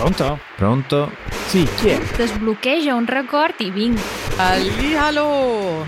[0.00, 0.38] Pronto?
[0.56, 1.12] Pronto?
[1.48, 2.00] Sì, chi è?
[2.24, 4.00] Sbloccheggia un record i vinc.
[4.38, 5.84] Hallihallo!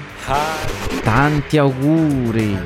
[1.03, 2.59] Tanti auguri!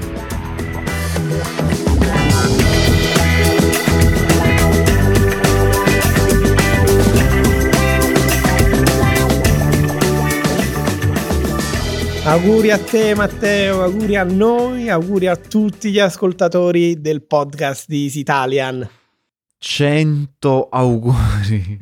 [12.24, 18.02] Auguri a te Matteo, auguri a noi, auguri a tutti gli ascoltatori del podcast di
[18.02, 19.05] Easy Italian.
[19.58, 21.78] 100 auguri!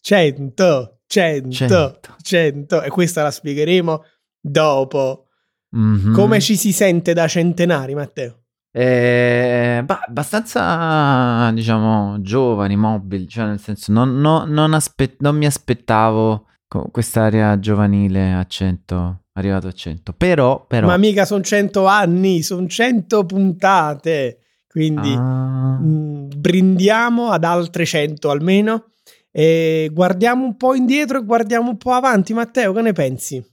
[0.00, 2.00] 100, 100, Cento.
[2.22, 4.02] 100 e questa la spiegheremo
[4.40, 5.26] dopo.
[5.70, 6.12] Mhm.
[6.12, 8.42] Come ci si sente da centenari Matteo?
[8.72, 15.46] Eh, bah, abbastanza, diciamo, giovani, mobili, cioè nel senso non, no- non aspe- non mi
[15.46, 20.86] aspettavo co- quest'area giovanile a 100, arrivato a 100, però, però...
[20.88, 24.40] Ma mica sono 100 anni, sono 100 puntate,
[24.76, 25.14] quindi...
[25.14, 25.44] Ah,
[25.78, 28.92] Mm, brindiamo ad altre 100 almeno
[29.30, 32.32] e guardiamo un po' indietro e guardiamo un po' avanti.
[32.32, 33.44] Matteo, che ne pensi?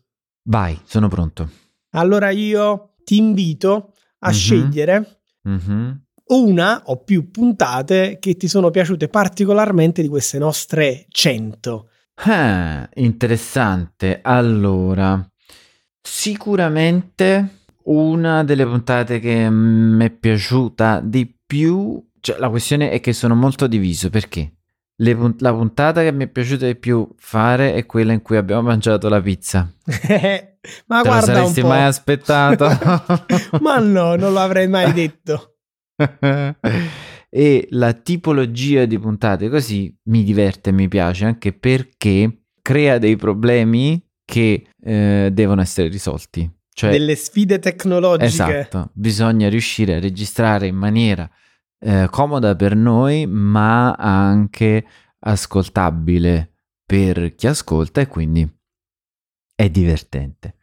[0.43, 1.49] vai, sono pronto.
[1.95, 4.33] Allora io ti invito a Mhm.
[4.33, 6.01] scegliere Mhm.
[6.27, 11.89] una o più puntate che ti sono piaciute particolarmente di queste nostre 100.
[12.23, 14.19] Ah, interessante.
[14.21, 15.29] Allora,
[16.01, 23.13] sicuramente una delle puntate che mi è piaciuta di più, cioè la questione è che
[23.13, 24.53] sono molto diviso perché
[24.97, 28.37] le pun- la puntata che mi è piaciuta di più fare è quella in cui
[28.37, 29.69] abbiamo mangiato la pizza.
[30.87, 32.65] Ma Te guarda un saresti mai aspettato?
[33.59, 35.55] Ma no, non l'avrei mai detto.
[37.29, 43.15] e la tipologia di puntate così mi diverte e mi piace anche perché crea dei
[43.17, 46.49] problemi che eh, devono essere risolti.
[46.73, 48.25] Cioè, Delle sfide tecnologiche.
[48.25, 51.29] esatto, bisogna riuscire a registrare in maniera
[51.79, 54.85] eh, comoda per noi, ma anche
[55.19, 56.51] ascoltabile
[56.85, 58.49] per chi ascolta e quindi
[59.55, 60.55] è divertente.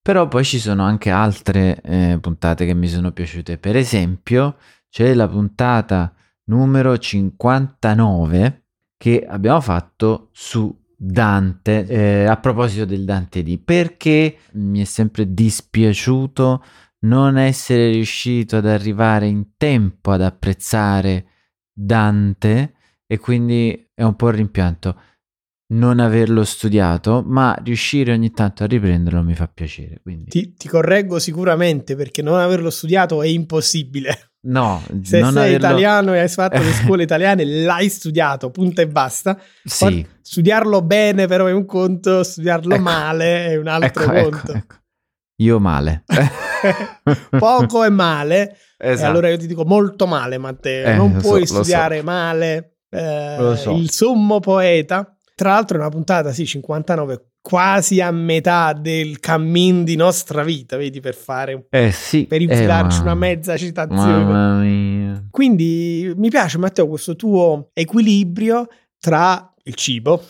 [0.00, 3.58] Però poi ci sono anche altre eh, puntate che mi sono piaciute.
[3.58, 4.56] Per esempio,
[4.88, 6.14] c'è la puntata
[6.44, 8.64] numero 59
[8.96, 15.32] che abbiamo fatto su Dante, eh, a proposito del Dante D, perché mi è sempre
[15.32, 16.64] dispiaciuto
[17.00, 21.26] non essere riuscito ad arrivare in tempo ad apprezzare
[21.72, 22.74] Dante
[23.06, 25.00] e quindi è un po' il rimpianto
[25.70, 30.00] non averlo studiato, ma riuscire ogni tanto a riprenderlo mi fa piacere.
[30.02, 34.32] Quindi Ti, ti correggo sicuramente perché non averlo studiato è impossibile.
[34.48, 35.56] No, Se sei averlo...
[35.56, 39.38] italiano e hai fatto le scuole italiane, l'hai studiato, punto e basta.
[39.64, 42.82] Sì, studiarlo bene però è un conto, studiarlo Ecco.
[42.82, 44.52] male è un altro ecco, ecco, conto.
[44.52, 44.74] ecco.
[45.40, 46.04] Io male.
[47.38, 48.56] Poco e male.
[48.76, 49.10] Esatto.
[49.10, 50.86] allora io ti dico molto male, Matteo.
[50.86, 51.54] Eh, non so, puoi so.
[51.54, 52.78] studiare male.
[52.90, 53.72] eh, so.
[53.72, 55.16] Il sommo poeta.
[55.34, 60.76] Tra l'altro è una puntata, sì, 59, quasi a metà del cammin di nostra vita,
[60.76, 62.26] vedi, per fare un Eh sì.
[62.26, 65.28] per eh, infilarci ma- una mezza citazione.
[65.30, 68.66] Quindi mi piace, Matteo, questo tuo equilibrio
[69.00, 70.22] tra il cibo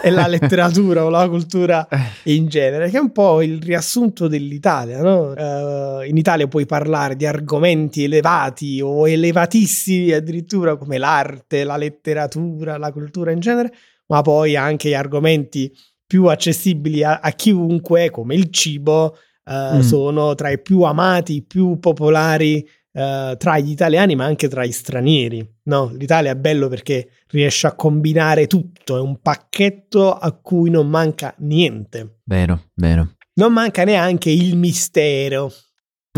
[0.00, 4.28] e la letteratura o la cultura Eh, in genere, che è un po' il riassunto
[4.28, 5.34] dell'Italia, no?
[5.34, 12.78] Eh, in Italia puoi parlare di argomenti elevati o elevatissimi addirittura come l'arte, la letteratura,
[12.78, 13.72] la cultura in genere,
[14.08, 15.72] ma poi anche gli argomenti
[16.06, 19.80] più accessibili a, a chiunque, come il cibo, eh, Mm.
[19.80, 24.72] sono tra i più amati, più popolari eh, tra gli italiani, ma anche tra gli
[24.72, 25.46] stranieri.
[25.64, 30.88] No, l'Italia è bello perché riesce a combinare tutto, è un pacchetto a cui non
[30.88, 32.20] manca niente.
[32.24, 33.14] Vero, vero.
[33.34, 35.52] Non manca neanche il mistero.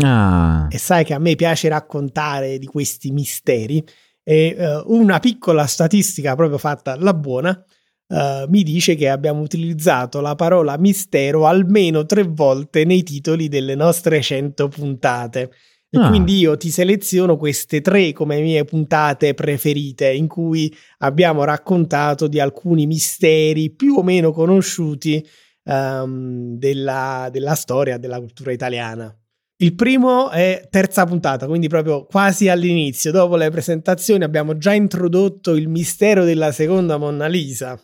[0.03, 3.83] Ah, E sai che a me piace raccontare di questi misteri.
[4.23, 7.63] E eh, una piccola statistica proprio fatta alla buona
[8.11, 13.75] eh, mi dice che abbiamo utilizzato la parola mistero almeno tre volte nei titoli delle
[13.75, 15.51] nostre 100 puntate.
[15.93, 16.07] E Ah.
[16.07, 22.39] quindi io ti seleziono queste tre come mie puntate preferite, in cui abbiamo raccontato di
[22.39, 25.25] alcuni misteri più o meno conosciuti
[25.65, 29.13] ehm, della, della storia della cultura italiana.
[29.57, 35.55] Il primo è terza puntata, quindi proprio quasi all'inizio, dopo le presentazioni abbiamo già introdotto
[35.55, 37.79] il mistero della seconda Monna Lisa,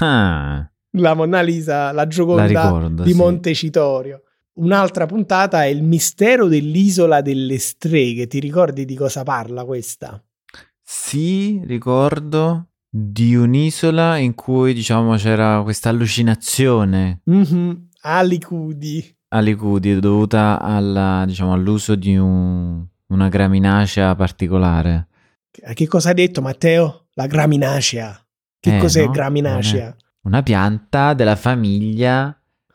[0.00, 3.02] ah, la Monna Lisa, la la Gioconda ricordo.
[3.02, 3.16] di sì.
[3.16, 4.22] Montecitorio.
[4.54, 8.26] Un'altra puntata è il mistero dell'isola delle streghe.
[8.26, 10.22] Ti ricordi di cosa parla questa?
[10.82, 19.16] Sì, ricordo di un'isola in cui, diciamo, c'era questa allucinazione Mhm, Alicudi.
[19.28, 25.08] Alicudi dovuta alla, diciamo, all'uso di un- una graminacea particolare.
[25.50, 27.06] Che cosa hai detto, Matteo?
[27.14, 28.21] La graminacea.
[28.62, 29.10] Che Eh, cos'è no?
[29.10, 29.96] graminacea?
[30.22, 32.32] Una pianta della famiglia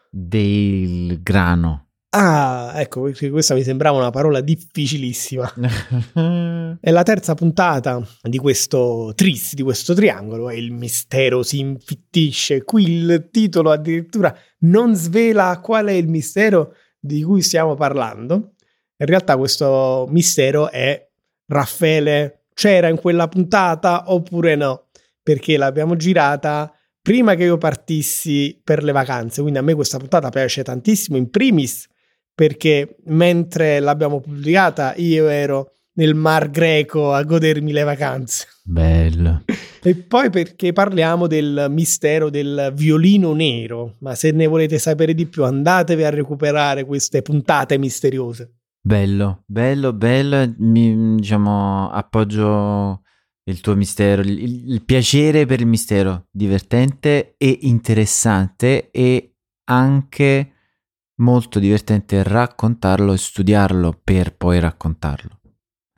[0.09, 1.85] del grano.
[2.09, 5.49] Ah, ecco, questa mi sembrava una parola difficilissima.
[6.81, 12.65] È la terza puntata di questo tris, di questo triangolo, e il mistero si infittisce.
[12.65, 18.55] Qui il titolo addirittura non svela qual è il mistero di cui stiamo parlando.
[18.97, 21.07] In realtà questo mistero è
[21.45, 24.86] Raffaele c'era in quella puntata oppure no,
[25.27, 30.29] perché l'abbiamo girata prima che io partissi per le vacanze, quindi a me questa puntata
[30.29, 31.85] piace tantissimo, in primis
[32.33, 38.47] perché mentre l'abbiamo pubblicata io ero nel Mar Greco a godermi le vacanze.
[38.63, 39.43] Bello.
[39.83, 45.25] E poi perché parliamo del mistero del violino nero, ma se ne volete sapere di
[45.25, 48.59] più andatevi a recuperare queste puntate misteriose.
[48.79, 50.53] Bello, bello, bello.
[50.59, 53.01] Mi, diciamo, appoggio
[53.47, 59.35] il tuo mistero, il, il- piacere per il mistero, divertente e interessante e
[59.69, 60.51] anche
[61.19, 65.39] molto divertente raccontarlo e studiarlo per poi raccontarlo.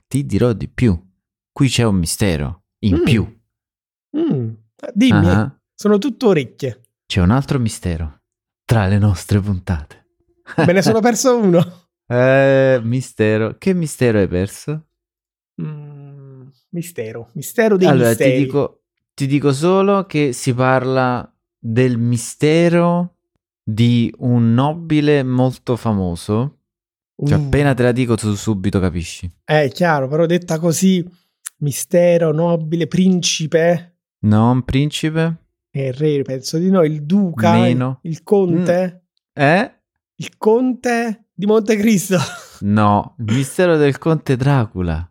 [0.08, 0.98] Ti dirò di più.
[1.52, 3.04] Qui c'è un mistero in Mm.
[3.04, 3.40] più.
[4.18, 4.50] Mm,
[4.94, 6.82] dimmi, Ah, sono tutto orecchie.
[7.06, 8.22] C'è un altro mistero
[8.66, 10.08] tra le nostre puntate.
[10.58, 11.88] Me ne sono perso uno.
[12.08, 13.56] Eh, mistero.
[13.58, 14.88] Che mistero hai perso?
[15.62, 15.89] Mm,
[16.70, 18.32] mistero, mistero dei allora, misteri.
[18.38, 18.82] ti dico,
[19.14, 23.16] ti dico solo che si parla del mistero
[23.64, 26.56] di un nobile molto famoso.
[27.22, 29.30] Cioè, Uh, appena te la dico, tu subito capisci.
[29.44, 31.06] È chiaro, però detta così,
[31.58, 35.36] mistero, nobile, principe, No, un principe?
[35.72, 38.00] e re, penso di no, il duca, Meno.
[38.04, 39.72] il conte, Eh?
[40.16, 42.18] il conte di Montecristo.
[42.62, 45.09] No, il mistero del conte Dracula.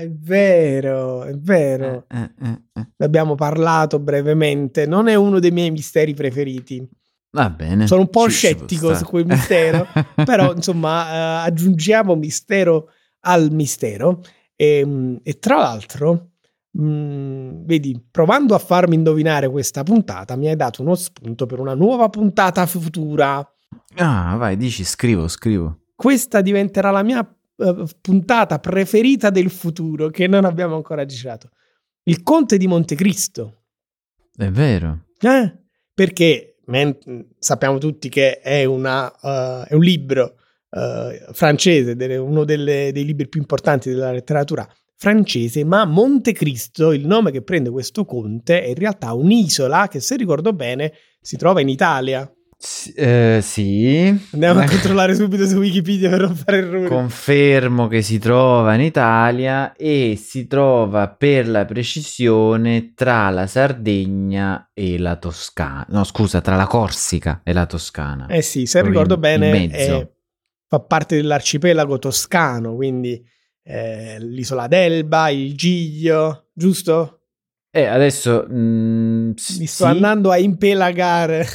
[0.00, 2.06] È vero, è vero.
[2.08, 2.88] Eh, eh, eh, eh.
[2.96, 4.86] Ne abbiamo parlato brevemente.
[4.86, 6.88] Non è uno dei miei misteri preferiti.
[7.32, 7.86] Va bene.
[7.86, 9.86] Sono un po' Ci- scettico su quel mistero,
[10.24, 12.88] però insomma eh, aggiungiamo mistero
[13.20, 14.22] al mistero.
[14.56, 16.30] E, mm, e tra l'altro,
[16.80, 21.74] mm, vedi, provando a farmi indovinare questa puntata, mi hai dato uno spunto per una
[21.74, 23.46] nuova puntata futura.
[23.96, 25.80] Ah, vai, dici, scrivo, scrivo.
[25.94, 27.39] Questa diventerà la mia eh,
[28.00, 31.50] puntata preferita del futuro che non abbiamo ancora girato.
[32.04, 33.64] Il Conte di Montecristo.
[34.34, 35.06] È vero.
[35.20, 35.52] Eh?
[35.92, 36.96] Perché men-
[37.38, 40.36] sappiamo tutti che è, una, eh, è un libro
[40.70, 44.66] eh, francese, uno delle- dei libri più importanti della letteratura
[44.96, 50.16] francese, ma Montecristo, il nome che prende questo conte, è in realtà un'isola che, se
[50.16, 52.30] ricordo bene, si trova in Italia.
[52.62, 54.06] S- eh, sì.
[54.32, 56.88] Andiamo a controllare subito su Wikipedia per non fare errori.
[56.88, 64.70] Confermo che si trova in Italia e si trova per la precisione tra la Sardegna
[64.74, 65.86] e la Toscana.
[65.88, 68.26] No, scusa, tra la Corsica e la Toscana.
[68.26, 70.00] Eh sì, se Proprio ricordo in- in bene, mezzo.
[70.00, 70.10] è-
[70.68, 73.20] fa parte dell'arcipelago toscano, quindi
[73.62, 77.22] eh, l'isola d'Elba, il Giglio, giusto?
[77.70, 81.46] E adesso mm, Mi sto sì, andando a impelagare.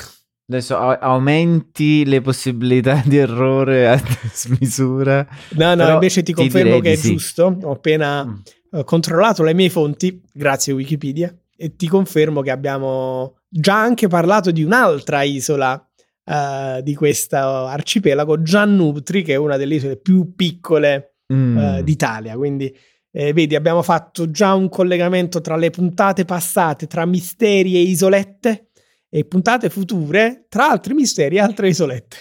[0.48, 4.02] Adesso aumenti le possibilità di errore a
[4.34, 5.28] smisura.
[5.52, 7.12] No, no, invece ti ti confermo direi che è sì.
[7.12, 7.58] giusto.
[7.64, 8.80] Ho appena Mm.
[8.80, 14.52] eh, controllato le mie fonti, grazie Wikipedia, e ti confermo che abbiamo già anche parlato
[14.52, 15.80] di un'altra isola
[16.26, 21.58] eh, di questo arcipelago, Giannutri, che è una delle isole più piccole Mm.
[21.58, 22.36] eh, d'Italia.
[22.36, 22.72] Quindi,
[23.12, 28.68] eh, vedi, abbiamo fatto già un collegamento tra le puntate passate, tra misteri e isolette,
[29.10, 32.18] e puntate future tra altri misteri e altre isolette.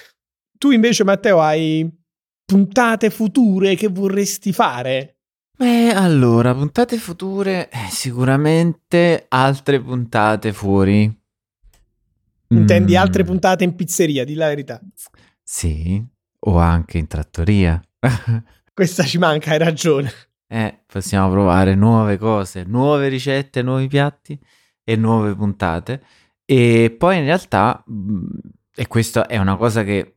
[0.59, 1.89] Tu invece, Matteo, hai
[2.45, 5.17] puntate future che vorresti fare?
[5.59, 11.23] Eh, allora, puntate future, eh, sicuramente altre puntate fuori.
[12.49, 14.81] Intendi Mm, altre puntate in pizzeria, di la verità.
[15.43, 16.05] Sì,
[16.41, 17.81] o anche in trattoria.
[18.75, 20.13] Questa ci manca, hai ragione.
[20.47, 24.39] Eh, possiamo provare nuove cose, nuove ricette, nuovi piatti
[24.85, 26.03] e nuove puntate.
[26.45, 28.25] E poi in realtà, mh,
[28.75, 30.17] e questa è una cosa che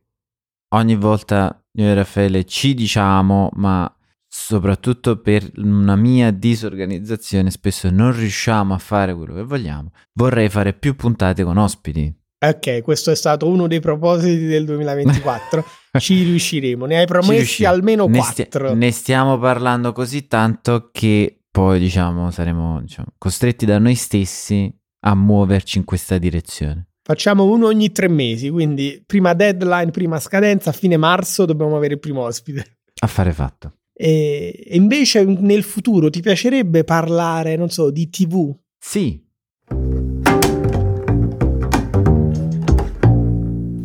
[0.74, 3.90] ogni volta io e Raffaele ci diciamo, ma
[4.26, 9.90] soprattutto per una mia disorganizzazione spesso non riusciamo a fare quello che vogliamo.
[10.12, 12.14] Vorrei fare più puntate con ospiti.
[12.40, 15.64] Ok, questo è stato uno dei propositi del 2024.
[15.98, 16.84] Ci riusciremo.
[16.86, 18.74] Ne hai promessi almeno Ne, stia- quattro.
[18.74, 25.14] ne stiamo parlando così tanto che poi diciamo saremo diciamo, costretti da noi stessi a
[25.14, 26.88] muoverci in questa direzione.
[27.02, 31.94] Facciamo uno ogni tre mesi, quindi prima deadline, prima scadenza, a fine marzo dobbiamo avere
[31.94, 32.80] il primo ospite.
[33.00, 33.72] Affare fatto.
[33.94, 38.54] E, e invece nel futuro ti piacerebbe parlare, non so, di TV?
[38.78, 39.24] Sì.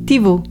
[0.04, 0.42] TV.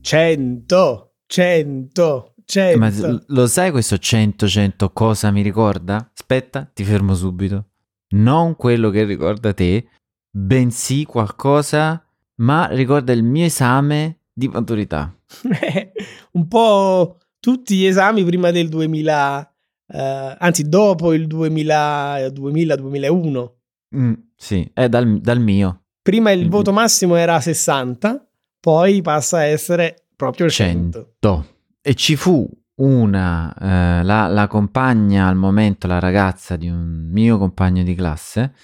[0.00, 2.78] 100, 100, 100.
[2.78, 6.10] Ma lo sai questo 100-100 cosa mi ricorda?
[6.14, 7.71] Aspetta, ti fermo subito.
[8.12, 9.86] Non quello che ricorda te,
[10.30, 12.04] bensì qualcosa,
[12.36, 15.14] ma ricorda il mio esame di maturità.
[16.32, 19.54] un po' tutti gli esami prima del 2000,
[19.88, 23.50] eh, anzi dopo il 2000, 2000-2001.
[23.96, 25.82] Mm, sì, è dal, dal mio.
[26.02, 26.50] Prima il Mhm.
[26.50, 28.26] voto massimo era 60,
[28.60, 31.14] poi passa a essere proprio 100.
[31.20, 31.46] 100.
[31.80, 32.48] E ci fu
[32.82, 38.54] una, eh, la, la compagna al momento, la ragazza di un mio compagno di classe,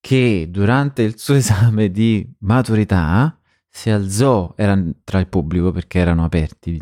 [0.00, 3.38] che durante il suo esame di maturità
[3.68, 6.80] si alzò, era tra il pubblico perché erano aperti,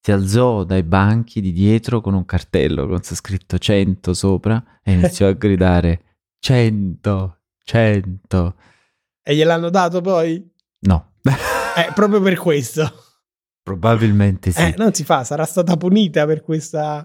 [0.00, 5.26] si alzò dai banchi di dietro con un cartello con scritto 100 sopra e iniziò
[5.28, 6.02] a gridare
[6.38, 8.54] 100, 100.
[9.22, 10.48] E gliel'hanno dato poi?
[10.80, 11.12] No,
[11.76, 13.05] Eh, proprio per questo.
[13.66, 14.62] Probabilmente sì.
[14.62, 17.04] Eh, non si fa, sarà stata punita per questa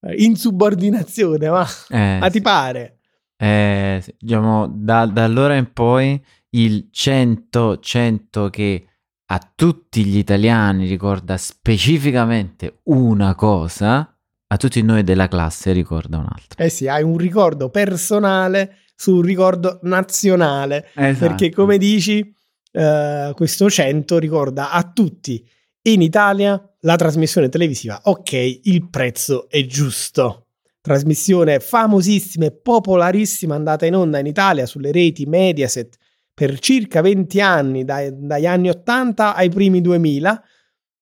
[0.00, 2.98] eh, insubordinazione, ma, Eh, ma ti pare?
[3.36, 8.86] Eh, diciamo, da, da allora in poi il 100, 100 che
[9.24, 14.12] a tutti gli italiani ricorda specificamente una cosa,
[14.48, 16.64] a tutti noi della classe ricorda un'altra.
[16.64, 20.88] Eh sì, hai un ricordo personale su un ricordo nazionale.
[20.92, 21.28] Esatto.
[21.28, 22.34] Perché come dici,
[22.72, 25.48] eh, questo 100 ricorda a tutti
[25.82, 30.46] in Italia la trasmissione televisiva Ok, il prezzo è giusto.
[30.80, 35.96] Trasmissione famosissima e popolarissima andata in onda in Italia sulle reti Mediaset
[36.32, 40.42] per circa 20 anni, dai- dagli anni 80 ai primi 2000,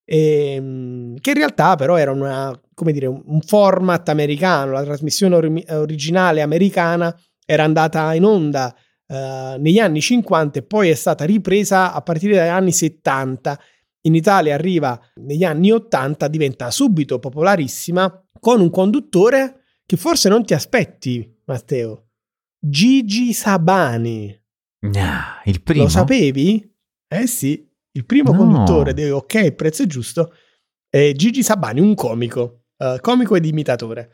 [0.04, 6.40] ehm, che in realtà però era una, dire, un format americano, la trasmissione ori- originale
[6.40, 7.16] americana
[7.46, 8.74] era andata in onda
[9.06, 13.58] eh, negli anni 50 e poi è stata ripresa a partire dagli anni 70.
[14.02, 20.44] In Italia arriva negli anni 80, diventa subito popolarissima con un conduttore che forse non
[20.44, 22.10] ti aspetti, Matteo.
[22.58, 24.36] Gigi Sabani.
[24.86, 25.84] Gna, il primo.
[25.84, 26.72] Lo sapevi?
[27.08, 28.38] Eh sì, il primo No.
[28.38, 30.32] conduttore di Ok, il prezzo è giusto
[30.90, 34.10] è Gigi Sabani, un comico, eh, comico ed imitatore.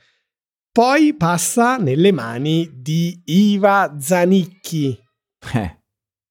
[0.72, 4.98] Poi passa nelle mani di Iva Zanicchi.
[5.54, 5.82] Eh,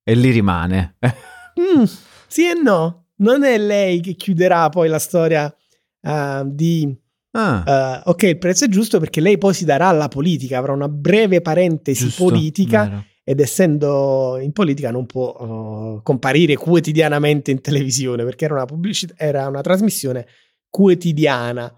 [0.03, 0.97] e lì rimane.
[1.59, 1.83] Mm,
[2.27, 5.53] sì e no, non è lei che chiuderà poi la storia
[6.01, 7.01] eh, di
[7.35, 10.71] Ah, eh, Ok, il prezzo è giusto perché lei poi si darà alla politica, avrà
[10.73, 13.05] una breve parentesi giusto, politica vero.
[13.23, 19.15] ed essendo in politica non può uh, comparire quotidianamente in televisione perché era una, pubblicità,
[19.17, 20.27] era una trasmissione
[20.69, 21.73] quotidiana.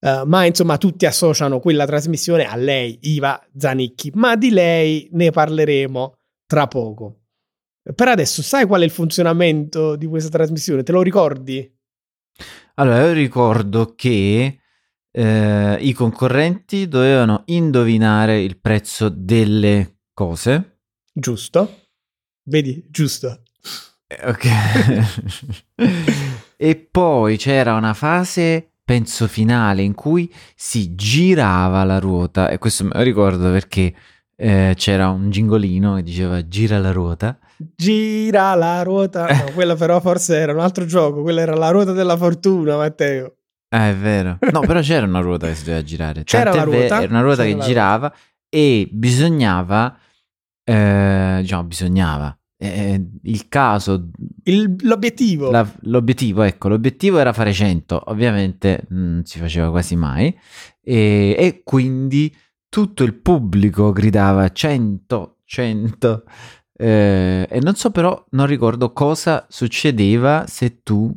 [0.00, 5.30] Uh, ma insomma tutti associano quella trasmissione a lei, Iva Zanicchi, ma di lei ne
[5.30, 6.14] parleremo
[6.46, 7.24] tra poco.
[7.94, 10.82] Per adesso sai qual è il funzionamento di questa trasmissione?
[10.82, 11.76] Te lo ricordi?
[12.74, 14.60] Allora, io ricordo che
[15.10, 20.80] eh, i concorrenti dovevano indovinare il prezzo delle cose.
[21.12, 21.86] Giusto?
[22.44, 23.42] Vedi, giusto.
[24.06, 24.46] Eh, Ok.
[26.56, 32.48] e poi c'era una fase, penso finale, in cui si girava la ruota.
[32.50, 33.94] E questo me lo ricordo perché
[34.36, 37.38] eh, c'era un gingolino che diceva gira la ruota.
[37.76, 39.26] Gira la ruota.
[39.26, 41.22] No, quella però forse era un altro gioco.
[41.22, 43.34] Quella era la ruota della fortuna, Matteo.
[43.70, 44.38] Ah, è vero.
[44.52, 46.24] No, però c'era una ruota che si doveva girare.
[46.24, 48.14] C'era Tant'è la ruota, Era una ruota che girava
[48.48, 49.98] e bisognava,
[50.64, 52.32] eh, diciamo, bisognava.
[52.60, 54.08] eh, il caso,
[54.44, 55.50] Il- l'obiettivo.
[55.50, 58.02] la- l'obiettivo, ecco, l'obiettivo era fare 100.
[58.06, 60.36] Ovviamente non si faceva quasi mai.
[60.82, 62.34] E, e quindi
[62.68, 66.24] tutto il pubblico gridava 100, 100.
[66.80, 71.12] Eh, e non so però, non ricordo cosa succedeva se tu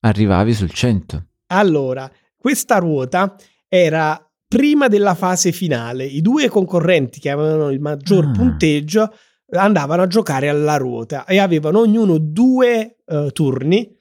[0.00, 1.24] arrivavi sul 100.
[1.48, 3.34] Allora, questa ruota
[3.68, 6.04] era prima della fase finale.
[6.04, 8.30] I due concorrenti che avevano il maggior Ah.
[8.30, 9.12] punteggio
[9.50, 13.92] andavano a giocare alla ruota e avevano ognuno due eh, turni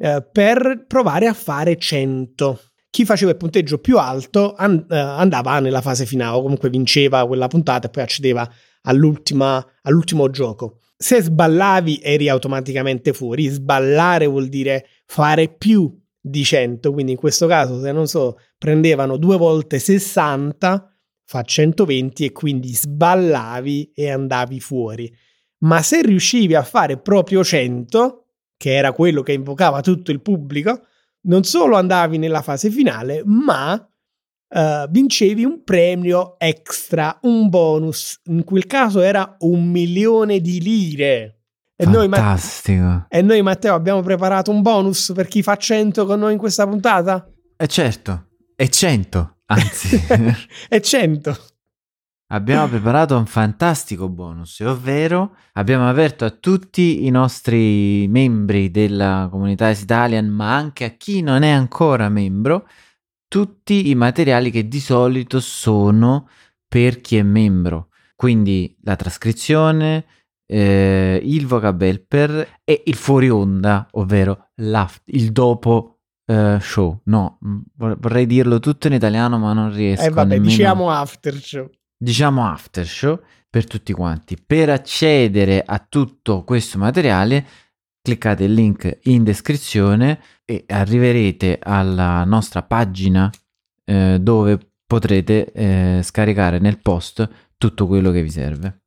[0.00, 2.60] eh, per provare a fare 100.
[2.90, 7.26] Chi faceva il punteggio più alto an- eh, andava nella fase finale o comunque vinceva
[7.26, 8.48] quella puntata e poi accedeva
[8.82, 10.80] all'ultimo gioco.
[10.96, 13.46] Se sballavi eri automaticamente fuori.
[13.46, 19.16] Sballare vuol dire fare più di 100, quindi in questo caso se non so prendevano
[19.16, 20.92] due volte 60
[21.24, 25.14] fa 120 e quindi sballavi e andavi fuori.
[25.58, 30.86] Ma se riuscivi a fare proprio 100, che era quello che invocava tutto il pubblico,
[31.22, 33.88] non solo andavi nella fase finale, ma
[34.48, 38.20] uh, vincevi un premio extra, un bonus.
[38.24, 41.34] In quel caso era un milione di lire.
[41.80, 42.08] E noi,
[43.08, 46.66] e noi, Matteo, abbiamo preparato un bonus per chi fa 100 con noi in questa
[46.66, 47.30] puntata?
[47.56, 50.04] Eh certo, è 100, anzi.
[50.68, 51.36] è 100.
[52.30, 59.70] Abbiamo preparato un fantastico bonus, ovvero abbiamo aperto a tutti i nostri membri della comunità
[59.70, 62.66] Italian, ma anche a chi non è ancora membro,
[63.28, 66.28] tutti i materiali che di solito sono
[66.66, 67.88] per chi è membro.
[68.16, 70.04] Quindi la trascrizione,
[70.46, 77.00] eh, il vocabelper e il fuori onda, ovvero il dopo uh, show.
[77.04, 77.58] No, mm,
[77.98, 80.02] vorrei dirlo tutto in italiano, ma non riesco.
[80.02, 80.50] Eh vabbè, nemmeno...
[80.50, 81.70] diciamo after show.
[81.96, 84.36] Diciamo after show per tutti quanti.
[84.44, 87.46] Per accedere a tutto questo materiale,
[88.08, 93.30] cliccate il link in descrizione e arriverete alla nostra pagina
[93.84, 98.84] eh, dove potrete eh, scaricare nel post tutto quello che vi serve.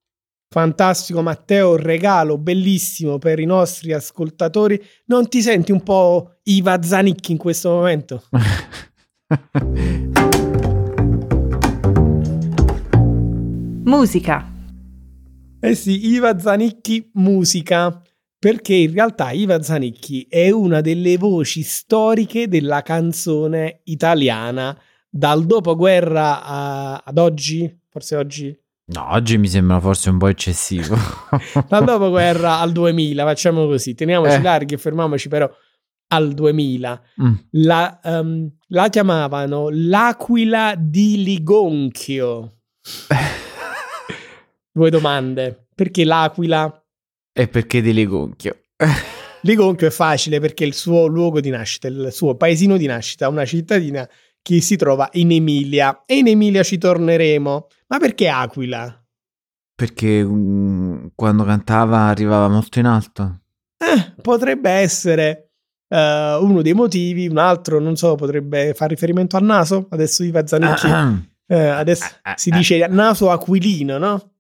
[0.49, 4.83] Fantastico Matteo, un regalo bellissimo per i nostri ascoltatori.
[5.05, 8.23] Non ti senti un po' Iva Zanicchi in questo momento?
[13.85, 14.51] musica.
[15.59, 18.01] Eh sì, Iva Zanicchi musica,
[18.41, 24.75] perché in realtà Iva Zanicchi è una delle voci storiche della canzone italiana
[25.07, 28.59] dal dopoguerra a, ad oggi, forse oggi
[28.93, 30.97] No, oggi mi sembra forse un po' eccessivo.
[31.69, 34.41] Dal dopoguerra al 2000, facciamo così, teniamoci eh.
[34.41, 35.49] larghi e fermiamoci però
[36.07, 37.01] al 2000.
[37.21, 37.33] Mm.
[37.51, 42.57] La, um, la, chiamavano l'aquila di Ligonchio.
[44.73, 45.67] Due domande.
[45.73, 46.80] Perché l'aquila?
[47.33, 48.59] E perché di Ligonchio?
[49.43, 53.29] Ligonchio è facile perché è il suo luogo di nascita, il suo paesino di nascita,
[53.29, 54.07] una cittadina
[54.41, 56.03] che si trova in Emilia.
[56.05, 57.67] E in Emilia ci torneremo.
[57.87, 59.03] Ma perché Aquila?
[59.73, 63.39] Perché um, quando cantava arrivava molto in alto.
[63.77, 65.51] Eh, potrebbe essere
[65.87, 69.87] uh, uno dei motivi, un altro, non so, potrebbe fare riferimento al naso.
[69.89, 70.87] Adesso Iva Zanicchi.
[71.47, 74.30] eh, adesso si dice naso aquilino, no?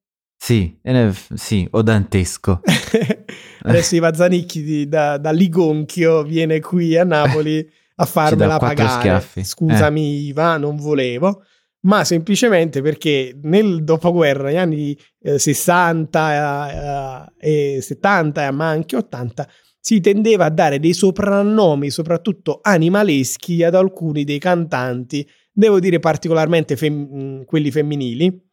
[0.43, 2.61] Sì, eh, sì, o dantesco.
[3.61, 7.63] adesso Iva Zanicchi da, da Ligonchio viene qui a Napoli
[7.97, 8.89] a farmela pagare.
[8.89, 9.43] Schiaffi.
[9.43, 10.21] Scusami eh.
[10.29, 11.43] Iva, non volevo
[11.81, 19.47] ma semplicemente perché nel dopoguerra, negli anni eh, 60 eh, e 70, ma anche 80,
[19.79, 26.75] si tendeva a dare dei soprannomi, soprattutto animaleschi, ad alcuni dei cantanti, devo dire particolarmente
[26.75, 28.50] fem- quelli femminili,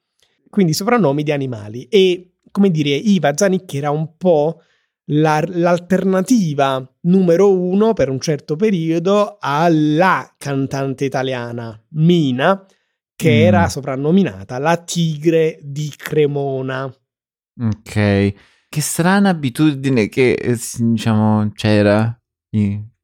[0.50, 1.84] quindi soprannomi di animali.
[1.84, 4.62] E come dire, Iva Zanicchi era un po'
[5.10, 12.66] la, l'alternativa numero uno per un certo periodo alla cantante italiana Mina
[13.16, 13.46] che mm.
[13.46, 16.84] era soprannominata la tigre di Cremona.
[17.60, 17.92] Ok,
[18.68, 22.16] che strana abitudine che eh, diciamo c'era.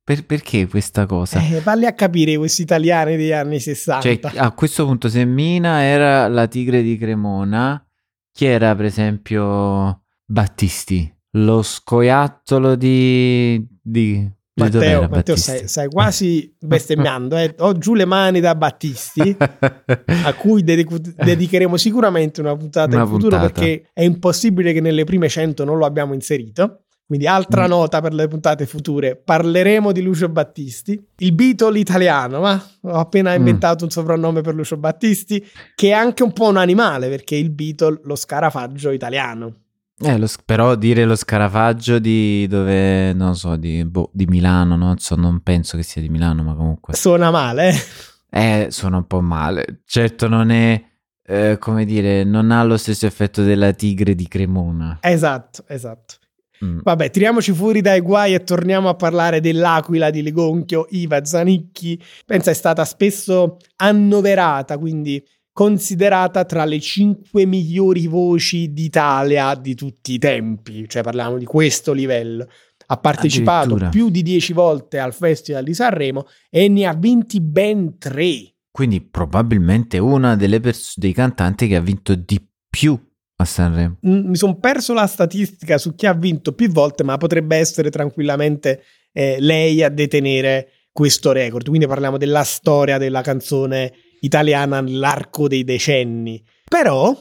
[0.05, 1.41] Per, perché questa cosa?
[1.41, 4.03] Eh, valli a capire questi italiani degli anni 60.
[4.03, 7.83] Cioè, a questo punto, se Mina era la tigre di Cremona,
[8.31, 11.11] chi era per esempio Battisti?
[11.37, 17.37] Lo scoiattolo di, di Matteo, Matteo stai, stai, quasi bestemmiando.
[17.37, 17.55] Eh.
[17.59, 23.09] Ho giù le mani da Battisti, a cui dedico, dedicheremo sicuramente una puntata una in
[23.09, 23.53] futuro puntata.
[23.53, 26.84] perché è impossibile che nelle prime 100 non lo abbiamo inserito.
[27.07, 27.69] Quindi altra mm.
[27.69, 33.33] nota per le puntate future, parleremo di Lucio Battisti, il Beatle italiano, ma ho appena
[33.33, 33.37] mm.
[33.37, 37.51] inventato un soprannome per Lucio Battisti, che è anche un po' un animale perché il
[37.51, 39.57] Beatle, lo scarafaggio italiano.
[39.99, 44.99] Eh, lo, però dire lo Scarafaggio di dove, non so, di, boh, di Milano, non
[44.99, 46.95] so, non penso che sia di Milano, ma comunque...
[46.95, 48.65] Suona male, eh?
[48.65, 49.83] Eh, suona un po' male.
[49.85, 50.83] Certo non è,
[51.25, 54.99] eh, come dire, non ha lo stesso effetto della tigre di Cremona.
[55.01, 56.17] Esatto, esatto.
[56.63, 56.81] Mm.
[56.83, 62.01] Vabbè, tiriamoci fuori dai guai e torniamo a parlare dell'aquila di Legonchio, Iva Zanicchi.
[62.27, 70.15] Pensa è stata spesso annoverata, quindi considerata tra le 5 migliori voci d'Italia di tutti
[70.15, 72.49] i tempi, cioè parliamo di questo livello.
[72.87, 77.99] Ha partecipato più di 10 volte al Festival di Sanremo e ne ha vinti ben
[77.99, 78.55] 3.
[78.71, 83.01] Quindi probabilmente una delle pers- dei cantanti che ha vinto di più
[83.45, 83.97] a Sanremo.
[84.01, 88.83] Mi sono perso la statistica su chi ha vinto più volte, ma potrebbe essere tranquillamente
[89.13, 91.69] eh, lei a detenere questo record.
[91.69, 96.43] Quindi parliamo della storia della canzone italiana nell'arco dei decenni.
[96.69, 97.17] Però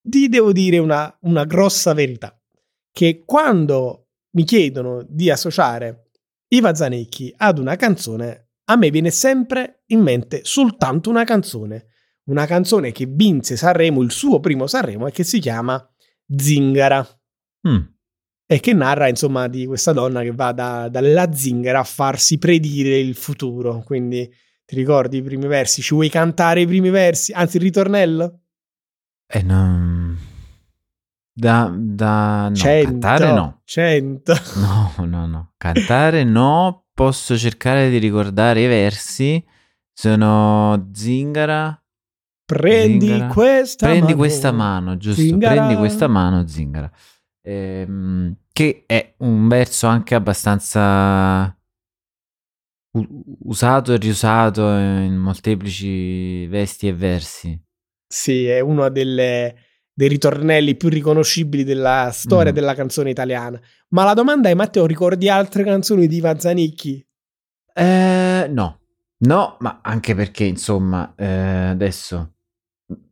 [0.00, 2.38] ti devo dire una, una grossa verità,
[2.92, 6.10] che quando mi chiedono di associare
[6.48, 11.86] Iva Zanecchi ad una canzone, a me viene sempre in mente soltanto una canzone.
[12.26, 15.84] Una canzone che vinse Sanremo, il suo primo Sanremo, e che si chiama
[16.34, 17.06] Zingara.
[17.68, 17.80] Mm.
[18.48, 22.98] E che narra, insomma, di questa donna che va da- dalla zingara a farsi predire
[22.98, 23.82] il futuro.
[23.84, 24.28] Quindi
[24.64, 25.82] ti ricordi i primi versi?
[25.82, 27.32] Ci vuoi cantare i primi versi?
[27.32, 28.40] Anzi, il ritornello?
[29.26, 30.16] E non...
[31.32, 32.48] Da, da...
[32.48, 33.60] No, Cento, cantare no.
[33.64, 34.34] Cento.
[34.56, 35.52] No, no, no.
[35.56, 36.86] Cantare no.
[36.94, 39.44] Posso cercare di ricordare i versi.
[39.92, 41.80] Sono zingara.
[42.46, 43.32] Prendi Zingara.
[43.32, 44.16] questa Prendi mano.
[44.16, 45.20] questa mano, giusto?
[45.20, 45.54] Zingara.
[45.54, 46.90] Prendi questa mano, zingara.
[47.42, 51.52] Ehm, che è un verso anche abbastanza
[53.44, 57.60] usato e riusato in molteplici vesti e versi.
[58.06, 59.56] Sì, è uno delle-
[59.92, 62.54] dei ritornelli più riconoscibili della storia Mm.
[62.54, 63.60] della canzone italiana.
[63.88, 67.04] Ma la domanda è, Matteo, ricordi altre canzoni di Ivan Zanicchi?
[67.74, 68.80] Eh, no,
[69.18, 72.35] no, ma anche perché, insomma, eh, adesso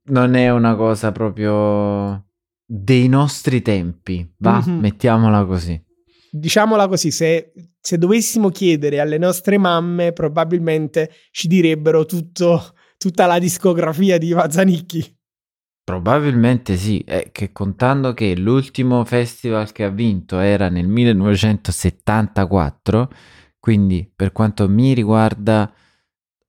[0.04, 2.26] non è una cosa proprio
[2.64, 4.62] dei nostri tempi, va?
[4.64, 4.78] Mhm.
[4.78, 5.78] Mettiamola così.
[6.30, 13.38] Diciamola così, se, se dovessimo chiedere alle nostre mamme, probabilmente ci direbbero tutto- tutta la
[13.38, 15.16] discografia di Ivan Zanicchi.
[15.84, 23.10] Probabilmente sì, è che contando che l'ultimo festival che ha vinto era nel 1974,
[23.60, 25.70] quindi per quanto mi riguarda,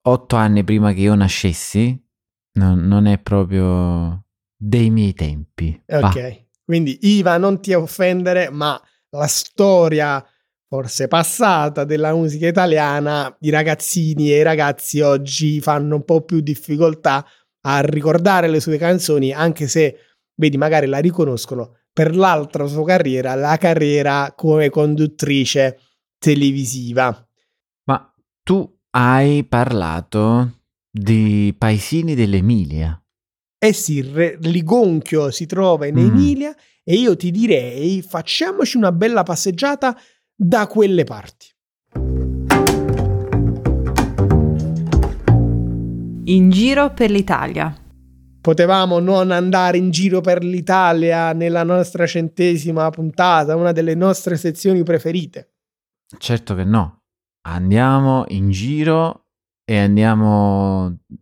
[0.03, 2.01] otto anni prima che io nascessi,
[2.55, 5.81] non, non è proprio dei miei tempi.
[5.87, 10.25] Ok, quindi Iva, non ti offendere, ma la storia
[10.67, 16.41] forse passata della musica italiana, i ragazzini e i ragazzi oggi fanno un po' più
[16.41, 17.25] difficoltà
[17.61, 19.97] a ricordare le sue canzoni, anche se,
[20.35, 25.79] vedi, magari la riconoscono per l'altra sua carriera, la carriera come conduttrice
[26.17, 27.25] televisiva.
[27.85, 28.13] Ma
[28.43, 30.64] tu hai parlato
[30.97, 32.97] di paesini dell'Emilia.
[33.57, 36.07] Eh sì, Re- Ligonchio si trova in Mm.
[36.07, 39.97] Emilia e io ti direi facciamoci una bella passeggiata
[40.33, 41.47] da quelle parti.
[46.27, 47.75] In giro per l'Italia.
[48.39, 54.83] Potevamo non andare in giro per l'Italia nella nostra centesima puntata, una delle nostre sezioni
[54.83, 55.55] preferite.
[56.17, 57.01] Certo che no.
[57.47, 59.24] Andiamo in giro
[59.65, 60.97] e andiamo...
[61.09, 61.17] In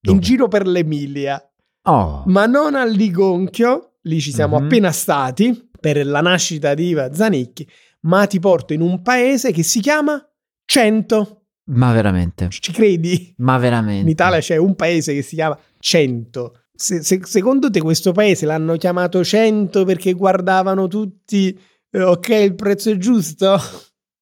[0.00, 0.18] dove?
[0.20, 1.42] giro per l'Emilia,
[1.88, 4.64] Oh, ma non al Ligonchio, lì ci siamo Mhm.
[4.64, 7.66] appena stati per la nascita di Iva Zanicchi,
[8.02, 10.22] ma ti porto in un paese che si chiama
[10.66, 11.34] Cento.
[11.70, 13.34] ma veramente, Ci credi?
[13.38, 14.02] ma veramente.
[14.02, 16.64] In Italia c'è un paese che si chiama Cento.
[16.74, 21.58] Se- se- secondo te questo paese l'hanno chiamato Cento perché guardavano tutti,
[21.90, 23.58] eh, ok, il prezzo è giusto?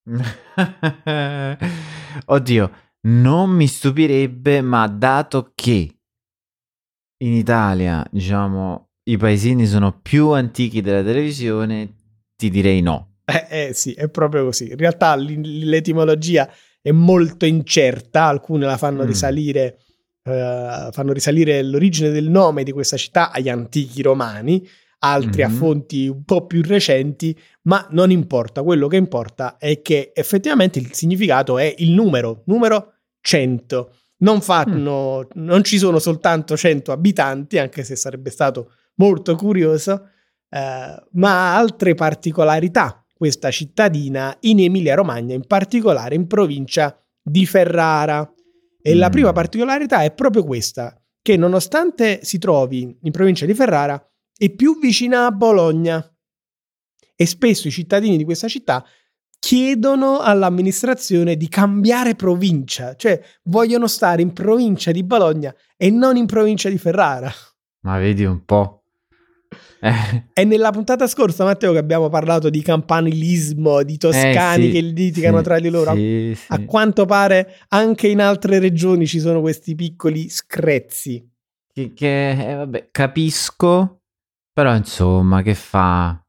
[2.26, 2.70] Oddio,
[3.07, 5.90] non mi stupirebbe, ma dato che
[7.19, 11.95] in Italia, diciamo, i paesini sono più antichi della televisione,
[12.37, 13.19] ti direi no.
[13.25, 14.71] Eh, eh, sì, è proprio così.
[14.71, 16.51] In realtà l'etimologia
[16.83, 19.07] è molto incerta, alcune la fanno Mm.
[19.07, 19.79] risalire,
[20.25, 24.66] eh, fanno risalire l'origine del nome di questa città agli antichi romani,
[24.99, 25.55] altri a Mhm.
[25.55, 30.92] fonti un po' più recenti, ma non importa, quello che importa è che effettivamente il
[30.92, 32.92] significato è il numero, numero
[33.27, 33.93] 100.
[34.19, 40.11] Non, fanno, non ci sono soltanto 100 abitanti, anche se sarebbe stato molto curioso,
[40.49, 48.31] eh, ma ha altre particolarità questa cittadina in Emilia-Romagna, in particolare in provincia di Ferrara.
[48.81, 49.11] E la Mm.
[49.11, 54.01] prima particolarità è proprio questa, che nonostante si trovi in provincia di Ferrara,
[54.39, 56.09] è più vicina a Bologna.
[57.17, 58.85] E spesso i cittadini di questa città
[59.47, 66.27] chiedono all'amministrazione di cambiare provincia, cioè vogliono stare in provincia di Bologna e non in
[66.27, 67.33] provincia di Ferrara.
[67.83, 68.83] Ma vedi un po'.
[69.79, 74.73] Eh, È nella puntata scorsa, Matteo, che abbiamo parlato di campanilismo, di toscani eh, sì,
[74.73, 75.95] che litigano sì, tra di loro.
[75.95, 76.47] sì, sì.
[76.49, 81.25] A quanto pare anche in altre regioni ci sono questi piccoli screzzi.
[81.73, 84.01] Che, che, eh, vabbè, capisco,
[84.53, 86.21] però insomma, che fa?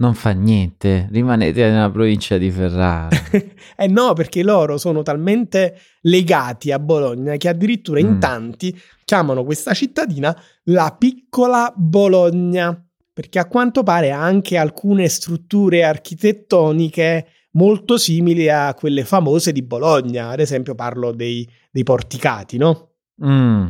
[0.00, 3.08] Non fa niente, rimanete nella provincia di Ferrara.
[3.76, 8.20] eh no, perché loro sono talmente legati a Bologna che addirittura in Mm.
[8.20, 12.80] tanti chiamano questa cittadina la piccola Bologna,
[13.12, 19.62] perché a quanto pare ha anche alcune strutture architettoniche molto simili a quelle famose di
[19.62, 22.90] Bologna, ad esempio parlo dei, dei porticati, no?
[23.24, 23.66] Mm,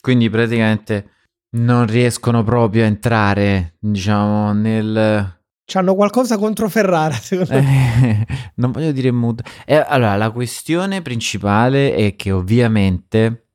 [0.00, 1.10] Quindi praticamente
[1.56, 8.26] non riescono proprio a entrare, diciamo, nel C'hanno qualcosa contro Ferrara, secondo me.
[8.28, 9.42] Eh, non voglio dire mood.
[9.64, 13.48] Eh, allora, la questione principale è che ovviamente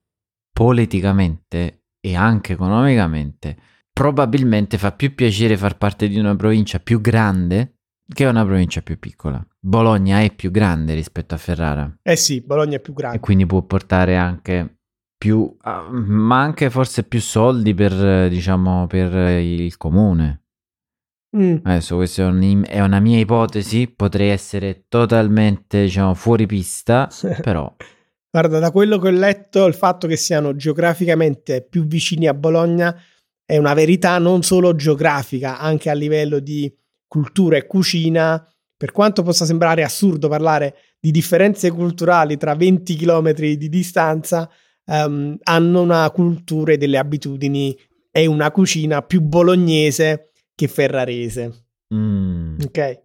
[0.52, 3.58] politicamente e anche economicamente
[3.94, 7.80] probabilmente fa più piacere far parte di una provincia più grande
[8.12, 9.46] che una provincia più piccola.
[9.60, 11.98] Bologna è più grande rispetto a Ferrara.
[12.02, 13.20] Eh sì, Bologna è più E grande.
[13.20, 14.78] quindi può portare anche
[15.18, 20.46] più, ah, ma anche forse più soldi per, diciamo, per il comune.
[21.38, 21.58] Mm.
[21.64, 27.08] Adesso questa è, un- è una mia ipotesi, potrei essere totalmente, diciamo, fuori pista,
[27.42, 27.74] però
[28.32, 32.96] Guarda, da quello che ho letto, il fatto che siano geograficamente più vicini a Bologna
[33.44, 36.72] è una verità non solo geografica, anche a livello di
[37.08, 38.48] cultura e cucina.
[38.78, 44.48] Per quanto possa sembrare assurdo parlare di differenze culturali tra 20 km di distanza,
[44.86, 47.76] ehm, hanno una cultura e delle abitudini
[48.12, 50.29] e una cucina più bolognese
[50.60, 51.68] che ferrarese.
[51.96, 53.02] mm, Ok.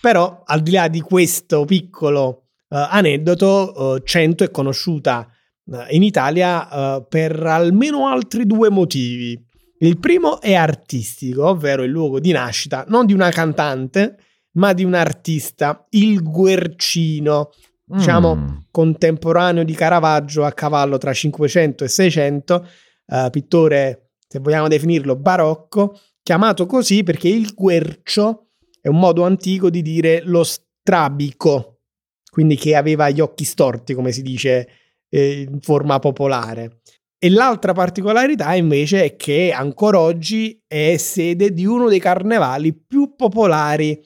[0.00, 5.26] Però al di là di questo piccolo eh, aneddoto, eh, Cento è conosciuta
[5.72, 9.40] eh, in Italia per almeno altri due motivi.
[9.78, 14.16] Il primo è artistico, ovvero il luogo di nascita non di una cantante,
[14.52, 17.50] ma di un artista, il Guercino,
[17.84, 22.68] diciamo mm, contemporaneo di Caravaggio a cavallo tra 500 e 600,
[23.06, 28.48] eh, pittore, se vogliamo definirlo, barocco, chiamato così perché il guercio
[28.80, 31.82] è un modo antico di dire lo strabico,
[32.28, 34.68] quindi che aveva gli occhi storti, come si dice
[35.08, 36.80] eh, in forma popolare.
[37.16, 43.14] E l'altra particolarità invece è che ancora oggi è sede di uno dei carnevali più
[43.14, 43.96] popolari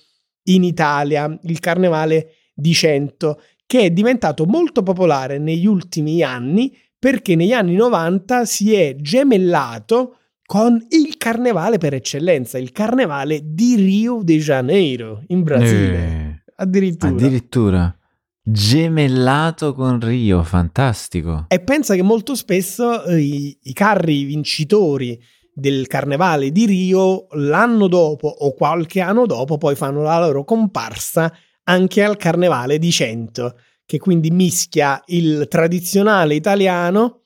[0.48, 7.34] in Italia, il carnevale di Cento, che è diventato molto popolare negli ultimi anni perché
[7.34, 10.16] negli anni 90 si è gemellato
[10.50, 15.96] con il carnevale per eccellenza, il carnevale di Rio de Janeiro in Brasile.
[15.96, 17.12] eh, Addirittura.
[17.12, 17.96] addirittura
[18.42, 21.44] gemellato con Rio, fantastico.
[21.46, 25.22] E pensa che molto spesso eh, i, i carri vincitori
[25.54, 31.32] del carnevale di Rio l'anno dopo o qualche anno dopo poi fanno la loro comparsa
[31.62, 33.54] anche al carnevale di Cento,
[33.86, 37.19] che quindi mischia il tradizionale italiano,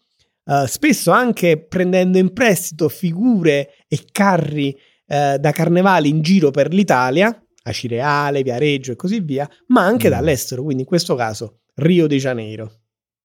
[0.44, 4.76] eh, spesso anche prendendo in prestito figure e carri
[5.06, 10.08] eh, da carnevali in giro per l'Italia, a Cireale, Viareggio e così via, ma anche
[10.08, 10.10] Mm.
[10.10, 12.72] dall'estero, quindi in questo caso Rio de Janeiro.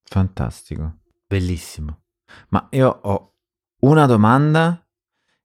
[0.04, 2.02] Fantastico, bellissimo.
[2.50, 3.34] Ma io ho
[3.82, 4.86] una domanda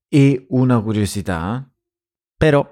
[0.09, 1.69] e una curiosità,
[2.37, 2.67] però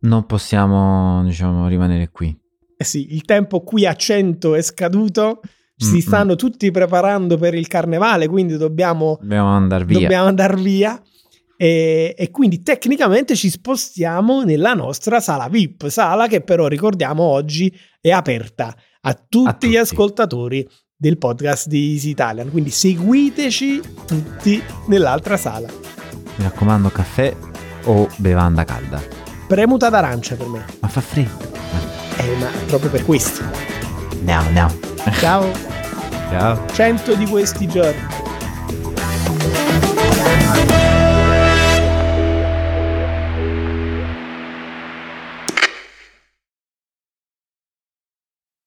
[0.00, 2.36] non possiamo, diciamo, rimanere qui.
[2.76, 5.40] Eh sì, il tempo qui a 100 è scaduto,
[5.76, 6.00] si Mm-mm.
[6.00, 10.00] stanno tutti preparando per il carnevale, quindi dobbiamo, Dobbiamo andare via.
[10.00, 11.00] dobbiamo andare via.
[11.56, 17.72] E, e quindi tecnicamente ci spostiamo nella nostra sala VIP, sala che però ricordiamo oggi
[18.00, 19.68] è aperta a tutti, A tutti.
[19.68, 22.50] gli ascoltatori del podcast di Easy Italian.
[22.50, 25.68] Quindi seguiteci tutti nell'altra sala.
[26.36, 27.34] Mi raccomando, caffè
[27.84, 29.00] o bevanda calda.
[29.46, 31.52] Premuta d'arancia per me, Ma fa freddo.
[32.18, 33.42] eh, ma proprio per questo.
[34.18, 34.93] Andiamo, andiamo.
[35.20, 35.50] Ciao,
[36.30, 36.66] Ciao.
[36.72, 38.00] 100 di questi giorni.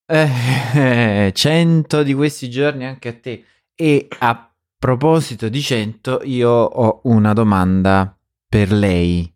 [0.10, 3.44] Eh, 100 di questi giorni anche a te.
[3.76, 8.16] E a proposito di 100, io ho una domanda
[8.48, 9.32] per lei.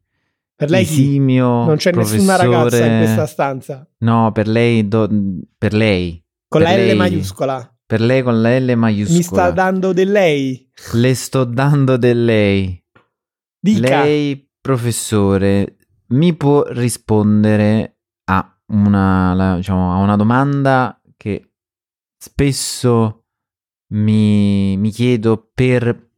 [0.55, 0.93] Per lei chi?
[0.93, 3.87] Esimio Non c'è nessuna ragazza in professore- questa stanza.
[3.99, 5.09] No, per lei, do-
[5.57, 6.23] per lei.
[6.51, 6.95] Con Per la L lei.
[6.97, 7.75] maiuscola.
[7.85, 9.17] Per lei con la L maiuscola.
[9.17, 10.69] Mi sta dando del lei.
[10.93, 12.83] Le sto dando del lei.
[13.57, 14.03] Dica.
[14.03, 21.53] Lei, professore, mi può rispondere a una, la- diciamo, a una domanda che
[22.17, 23.27] spesso
[23.93, 26.09] mi, mi chiedo per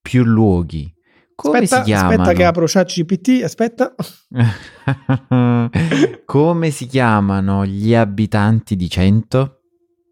[0.00, 0.90] più luoghi.
[1.34, 2.10] Come aspetta, si chiamano?
[2.22, 3.42] aspetta che apro ChatGPT.
[3.42, 3.94] Aspetta.
[6.24, 9.60] Come si chiamano gli abitanti di Cento?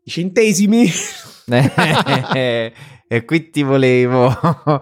[0.05, 0.87] I centesimi.
[1.53, 2.73] Eh,
[3.09, 4.27] e qui ti volevo.
[4.31, 4.81] o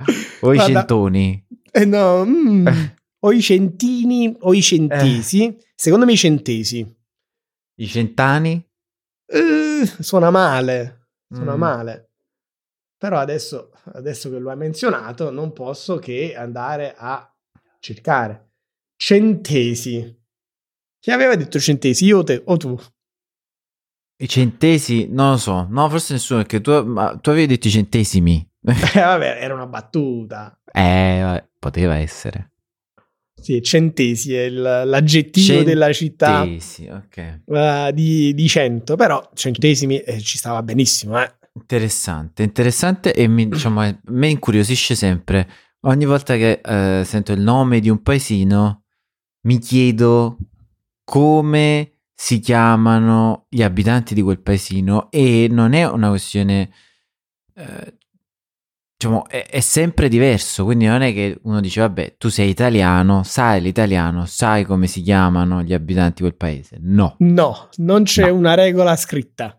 [0.53, 0.63] i Guarda.
[0.65, 1.43] centoni.
[1.71, 2.67] Eh no, mm,
[3.21, 5.47] o i centini o i centesi.
[5.47, 5.57] Eh.
[5.75, 6.87] Secondo me i centesi.
[7.77, 8.63] I centani?
[9.27, 11.07] Eh, suona male.
[11.33, 11.59] Suona Mm.
[11.59, 12.11] male.
[12.99, 17.31] Però adesso, adesso che lo hai menzionato, non posso che andare a
[17.81, 18.51] cercare.
[18.97, 20.17] Centesi.
[21.01, 22.05] Chi aveva detto centesi?
[22.07, 22.79] Io o te o tu?
[24.21, 25.07] I centesi?
[25.09, 25.67] Non lo so.
[25.71, 28.45] No, forse nessuno, perché tu, ma tu avevi detto i centesimi.
[28.69, 30.61] Eh, vabbè, era una battuta.
[30.73, 32.53] Eh, vabbè, poteva essere.
[33.41, 37.41] Sì, centesi è il- l'aggettivo Centesi, della città ok.
[37.47, 41.23] eh, di, di 100, però centesimi eh, ci stava benissimo.
[41.23, 41.33] Eh.
[41.61, 45.49] Interessante, interessante e mi, diciamo, eh, me incuriosisce sempre.
[45.83, 48.85] Ogni volta che eh, sento il nome di un paesino,
[49.47, 50.39] mi chiedo
[51.05, 56.71] come si chiamano gli abitanti di quel paesino e non è una questione,
[57.55, 57.95] eh,
[58.97, 63.23] diciamo, è, è sempre diverso, quindi non è che uno dice, vabbè, tu sei italiano,
[63.23, 66.79] sai l'italiano, sai come si chiamano gli abitanti di quel paese.
[66.81, 68.35] No, No, non c'è No.
[68.37, 69.58] una regola scritta.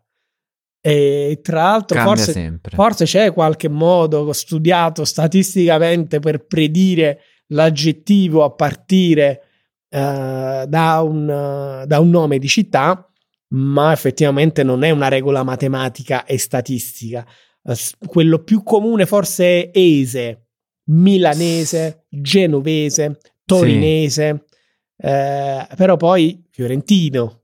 [0.81, 9.41] E tra l'altro forse, forse c'è qualche modo studiato statisticamente per predire l'aggettivo a partire
[9.89, 13.05] eh, da, un, eh, da un nome di città,
[13.49, 17.25] ma effettivamente non è una regola matematica e statistica.
[17.63, 20.49] Eh, quello più comune forse è ese,
[20.91, 24.45] milanese, genovese, torinese,
[24.95, 27.41] eh, però poi fiorentino,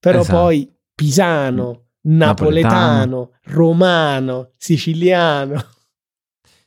[0.00, 0.38] però Esatto.
[0.38, 5.62] poi pisano, napoletano, romano, siciliano.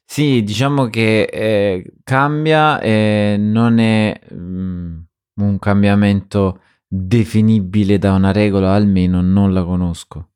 [0.07, 4.99] Sì, diciamo che eh, cambia e non è mm,
[5.41, 10.29] un cambiamento definibile da una regola, almeno non la conosco.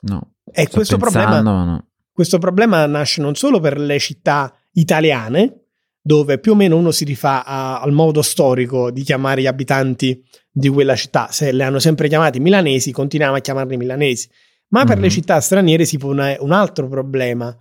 [0.00, 1.86] No, E sto questo pensando, problema, ma no.
[2.10, 5.61] questo problema nasce non solo per le città italiane,
[6.02, 10.20] dove più o meno uno si rifà a- al modo storico di chiamare gli abitanti
[10.50, 11.28] di quella città.
[11.30, 14.28] Se le hanno sempre chiamati milanesi, continuiamo a chiamarli milanesi.
[14.68, 15.02] Ma per Mhm.
[15.02, 17.54] le città straniere si pone un altro problema,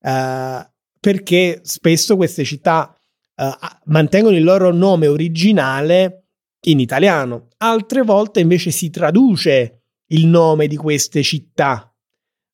[0.00, 2.90] eh, perché spesso queste città
[3.38, 3.50] eh,
[3.84, 6.24] mantengono il loro nome originale
[6.68, 11.94] in italiano, altre volte invece si traduce il nome di queste città.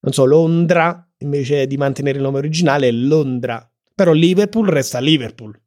[0.01, 3.65] Non so, Londra, invece di mantenere il nome originale, è Londra.
[3.95, 5.59] Però Liverpool resta Liverpool.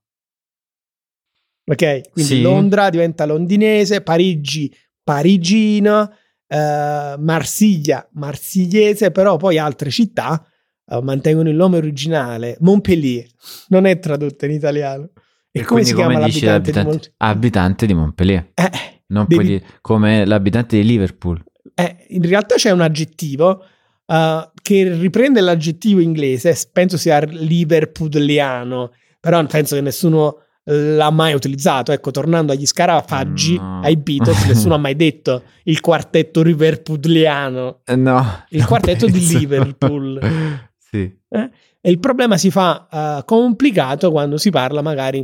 [1.67, 2.09] Ok?
[2.11, 2.41] Quindi Sì.
[2.41, 6.09] Londra diventa londinese, Parigi parigina,
[6.47, 10.43] eh, Marsiglia marsigliese, però poi altre città
[10.87, 12.57] eh, mantengono il nome originale.
[12.59, 13.27] Montpellier
[13.69, 15.09] non è tradotto in italiano.
[15.51, 17.13] E, come quindi si chiama come dice l'abitante di l'abitante, Montpellier?
[17.17, 18.71] abitante di Montpellier, Eh,
[19.07, 21.43] non devi- puoi dire come l'abitante di Liverpool.
[21.73, 23.63] Eh, in realtà c'è un aggettivo
[24.05, 31.91] eh, che riprende l'aggettivo inglese, penso sia liverpudliano, però penso che nessuno l'ha mai utilizzato.
[31.91, 33.81] Ecco, tornando agli scarafaggi, No.
[33.83, 37.81] ai Beatles, nessuno ha mai detto il quartetto liverpudliano.
[37.85, 39.37] Eh, No, Il quartetto di penso.
[39.37, 40.19] Liverpool.
[40.77, 41.01] sì.
[41.29, 41.49] eh?
[41.81, 45.23] E il problema si fa eh, complicato quando si parla magari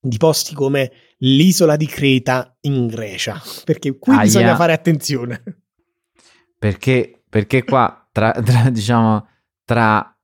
[0.00, 4.22] di posti come l'isola di Creta in Grecia, perché qui Aia.
[4.22, 5.42] bisogna fare attenzione.
[6.58, 9.26] Perché, perché qua, tra, tra, diciamo,
[9.64, 10.16] tra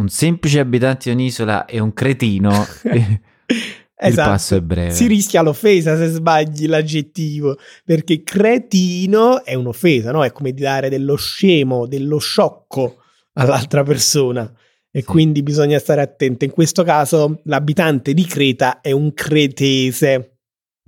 [0.00, 2.50] un semplice abitante di un'isola e un cretino,
[2.90, 4.88] il passo è breve.
[4.88, 5.04] Esatto.
[5.04, 10.24] Si rischia l'offesa se sbagli l'aggettivo, perché cretino è un'offesa, no?
[10.24, 12.96] È come dare dello scemo, dello sciocco
[13.34, 14.52] all'altra persona.
[14.90, 15.06] E Sì.
[15.06, 16.46] quindi bisogna stare attenti.
[16.46, 20.38] In questo caso l'abitante di Creta è un cretese.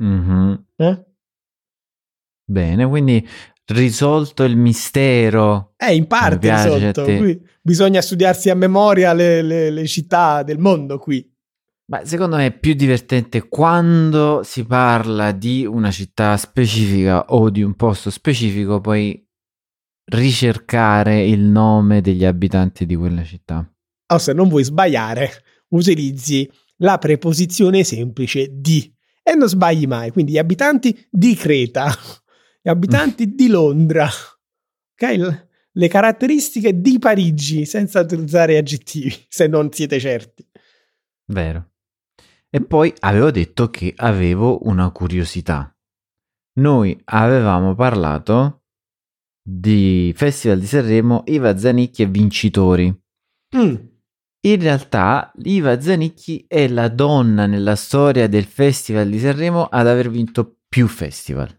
[0.02, 0.64] Mhm.
[0.74, 1.04] Eh?
[2.50, 3.24] Bene, quindi
[3.68, 5.74] risolto il mistero.
[5.76, 7.06] Eh, in parte risolto.
[7.62, 11.26] bisogna studiarsi a memoria le, le- le città del mondo qui.
[11.90, 17.62] Ma secondo me è più divertente quando si parla di una città specifica o di
[17.62, 19.26] un posto specifico, poi
[20.10, 23.66] ricercare il nome degli abitanti di quella città.
[24.10, 25.30] O se non vuoi sbagliare,
[25.68, 30.10] utilizzi la preposizione semplice di e non sbagli mai.
[30.10, 31.90] Quindi gli abitanti di Creta,
[32.68, 35.46] gli abitanti di Londra, ok?
[35.72, 40.46] Le caratteristiche di Parigi senza utilizzare aggettivi, se non siete certi.
[41.30, 41.70] Vero.
[42.50, 45.74] E poi avevo detto che avevo una curiosità.
[46.58, 48.64] Noi avevamo parlato
[49.42, 52.86] di Festival di Sanremo, Iva Zanicchi e vincitori.
[53.56, 53.74] Mm,
[54.40, 60.10] In realtà Iva Zanicchi è la donna nella storia del Festival di Sanremo ad aver
[60.10, 61.54] vinto più festival.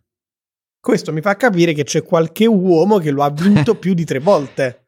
[0.81, 4.19] Questo mi fa capire che c'è qualche uomo che lo ha vinto più di tre
[4.19, 4.87] volte.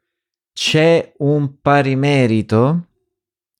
[0.52, 2.86] C'è un pari merito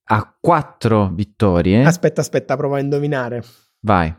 [0.05, 1.85] a quattro vittorie.
[1.85, 3.43] Aspetta, aspetta, prova a indovinare.
[3.81, 4.15] Vai.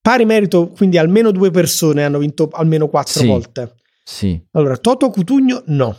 [0.00, 3.26] Pari merito, quindi almeno due persone hanno vinto almeno quattro Sì.
[3.26, 3.74] volte.
[4.04, 4.40] Sì.
[4.52, 5.96] Allora, Toto Cutugno no.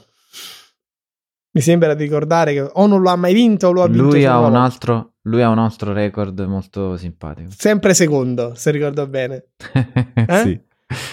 [1.52, 4.04] Mi sembra di ricordare che o non lo ha mai vinto o lo ha vinto
[4.04, 4.62] Lui ha, un volta.
[4.62, 7.50] altro, lui ha un altro record molto simpatico.
[7.56, 9.48] Sempre secondo, se ricordo bene.
[10.44, 10.62] Sì.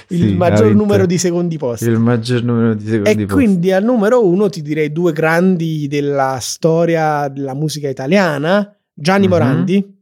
[0.08, 1.86] Il Sì, maggior numero di secondi posti.
[1.88, 3.32] Il maggior numero di secondi E posti.
[3.32, 9.30] quindi al numero uno ti direi due grandi della storia della musica italiana, Gianni Mhm.
[9.32, 9.92] Morandi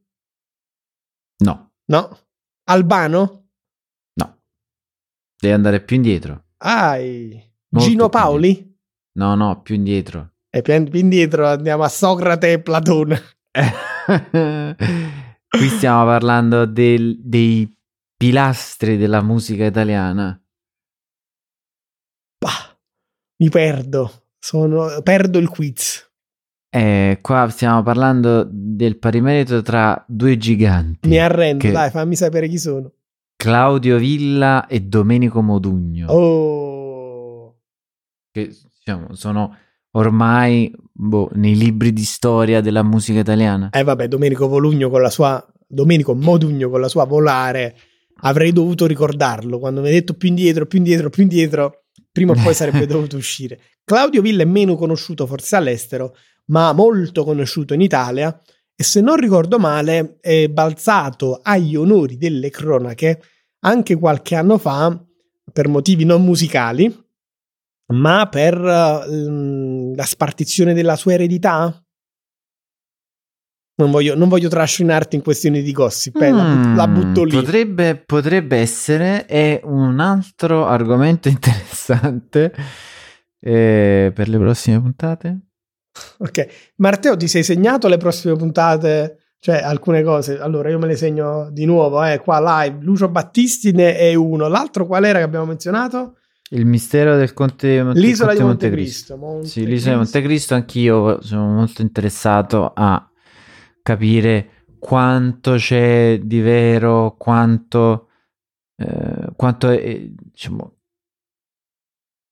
[1.43, 1.70] No.
[2.64, 3.47] Albano?
[4.14, 4.37] No.
[5.39, 6.45] Devi andare più indietro.
[6.59, 7.43] Ai.
[7.70, 8.77] Molto Gino Paoli?
[9.18, 10.35] No, no, più indietro.
[10.51, 13.20] E più più indietro andiamo a Socrate e Platone.
[15.49, 17.68] Qui stiamo parlando del- dei
[18.23, 20.41] pilastri della musica italiana.
[22.39, 22.79] Bah,
[23.39, 24.27] mi perdo.
[24.39, 26.09] Sono, perdo il quiz.
[26.70, 32.47] Eh, qua stiamo parlando del pari merito tra due giganti, Mi arrendo, dai, fammi sapere
[32.47, 32.93] chi sono.
[33.35, 37.59] Claudio Villa e Domenico Modugno, Oh.
[38.31, 39.57] che diciamo, sono
[39.97, 43.70] ormai boh, nei libri di storia della musica italiana.
[43.70, 47.77] Eh vabbè, Domenico Volugno con la sua Domenico Modugno con la sua volare.
[48.25, 51.85] Avrei dovuto ricordarlo quando mi hai detto più indietro, più indietro, più indietro.
[52.11, 53.61] Prima o poi sarebbe dovuto uscire.
[53.85, 56.16] Claudio Villa è meno conosciuto forse all'estero,
[56.47, 58.39] ma molto conosciuto in Italia.
[58.75, 63.20] E se non ricordo male, è balzato agli onori delle cronache
[63.64, 64.99] anche qualche anno fa
[65.53, 66.93] per motivi non musicali,
[67.93, 71.85] ma per eh, la spartizione della sua eredità.
[73.75, 77.25] Non voglio, non voglio trascinarti in questioni di gossip, eh, la, but- la Mm, butto
[77.25, 77.31] lì.
[77.33, 82.53] Potrebbe, potrebbe essere, è un altro argomento interessante
[83.41, 85.39] eh, per le prossime puntate.
[86.18, 86.47] Ok,
[86.77, 89.18] Matteo, ti sei segnato le prossime puntate?
[89.39, 90.39] Cioè, alcune cose.
[90.39, 92.79] Allora, io me le segno di nuovo, eh, qua live.
[92.83, 94.47] Lucio Battisti ne è uno.
[94.49, 96.18] L'altro qual era che abbiamo menzionato?
[96.51, 99.16] Il mistero del Conte di Monte- L'isola di Conte Montecristo.
[99.16, 103.05] Monte Sì, l'isola di Montecristo, anch'io sono molto interessato a
[103.83, 108.09] capire quanto c'è di vero, quanto,
[108.76, 110.76] eh, quanto è, diciamo,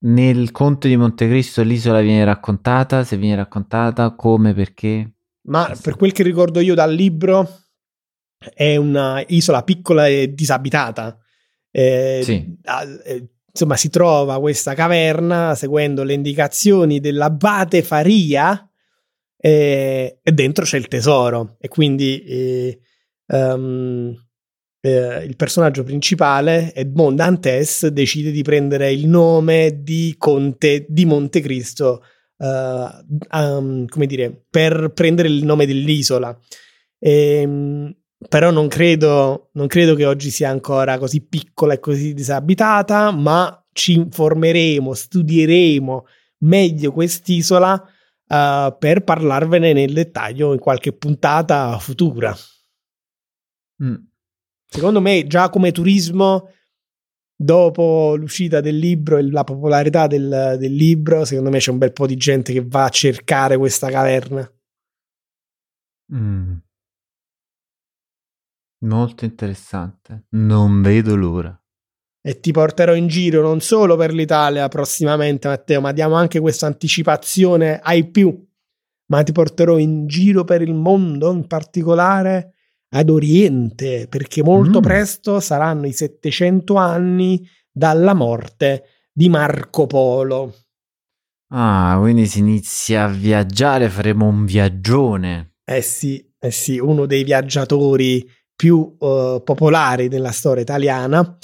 [0.02, 5.12] nel Conte di Montecristo l'isola viene raccontata, se viene raccontata, come, perché.
[5.42, 7.46] Ma per quel che ricordo io dal libro,
[8.54, 11.18] è una isola piccola e disabitata.
[11.70, 12.58] Eh, Sì.
[13.04, 18.69] eh, insomma, si trova questa caverna seguendo le indicazioni dell'abate Faria
[19.40, 21.56] eh, e dentro c'è il tesoro.
[21.58, 22.80] E quindi eh,
[23.26, 24.14] ehm,
[24.82, 32.02] eh, il personaggio principale, Edmond Dantes, decide di prendere il nome di Conte di Montecristo
[32.36, 32.88] eh,
[33.32, 36.36] um, come dire, per prendere il nome dell'isola.
[36.98, 37.94] Ehm,
[38.28, 43.64] però non credo, non credo che oggi sia ancora così piccola e così disabitata, ma
[43.72, 46.06] ci informeremo, studieremo
[46.40, 47.82] meglio quest'isola
[48.30, 52.34] eh, per parlarvene nel dettaglio in qualche puntata futura.
[53.82, 53.96] Mm.
[54.66, 56.48] Secondo me, già come turismo,
[57.34, 61.92] dopo l'uscita del libro e la popolarità del, del libro, secondo me c'è un bel
[61.92, 64.48] po' di gente che va a cercare questa caverna.
[66.14, 66.56] Mm.
[68.82, 70.26] Molto interessante.
[70.30, 71.59] Non vedo l'ora.
[72.22, 76.66] E ti porterò in giro non solo per l'Italia prossimamente, Matteo, ma diamo anche questa
[76.66, 78.46] anticipazione ai più.
[79.06, 82.52] Ma ti porterò in giro per il mondo, in particolare
[82.90, 84.82] ad Oriente, perché molto Mm.
[84.82, 90.54] presto saranno i 700 anni dalla morte di Marco Polo.
[91.52, 95.54] Ah, quindi si inizia a viaggiare, faremo un viaggione.
[95.64, 101.36] Eh sì, eh sì, uno dei viaggiatori più eh, popolari della storia italiana.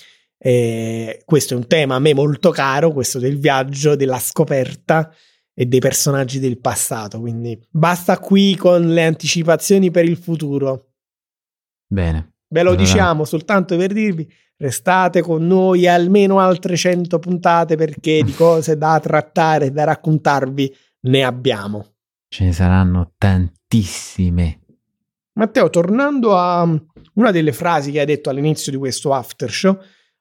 [0.47, 5.13] Eh, questo è un tema a me molto caro, questo del viaggio, della scoperta
[5.53, 7.19] e dei personaggi del passato.
[7.19, 10.93] Quindi basta qui con le anticipazioni per il futuro.
[11.89, 12.35] Bene.
[12.47, 18.23] Ve lo Allora- diciamo soltanto per dirvi, restate con noi almeno altre 100 puntate perché
[18.23, 20.73] di cose da trattare, da raccontarvi
[21.07, 21.95] ne abbiamo.
[22.29, 24.61] Ce ne saranno tantissime.
[25.33, 26.63] Matteo, tornando a
[27.15, 29.77] una delle frasi che hai detto all'inizio di questo after show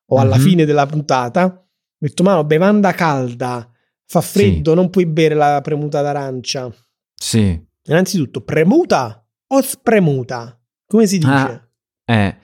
[0.08, 0.41] o alla Mhm.
[0.41, 1.66] fine della puntata, ho
[1.97, 3.70] detto, ma bevanda calda,
[4.06, 6.72] fa freddo, non puoi bere la premuta d'arancia.
[7.16, 7.60] Sì.
[7.88, 10.60] Innanzitutto, premuta o spremuta?
[10.88, 11.30] Come si dice?
[11.32, 11.70] Ah.
[12.03, 12.38] È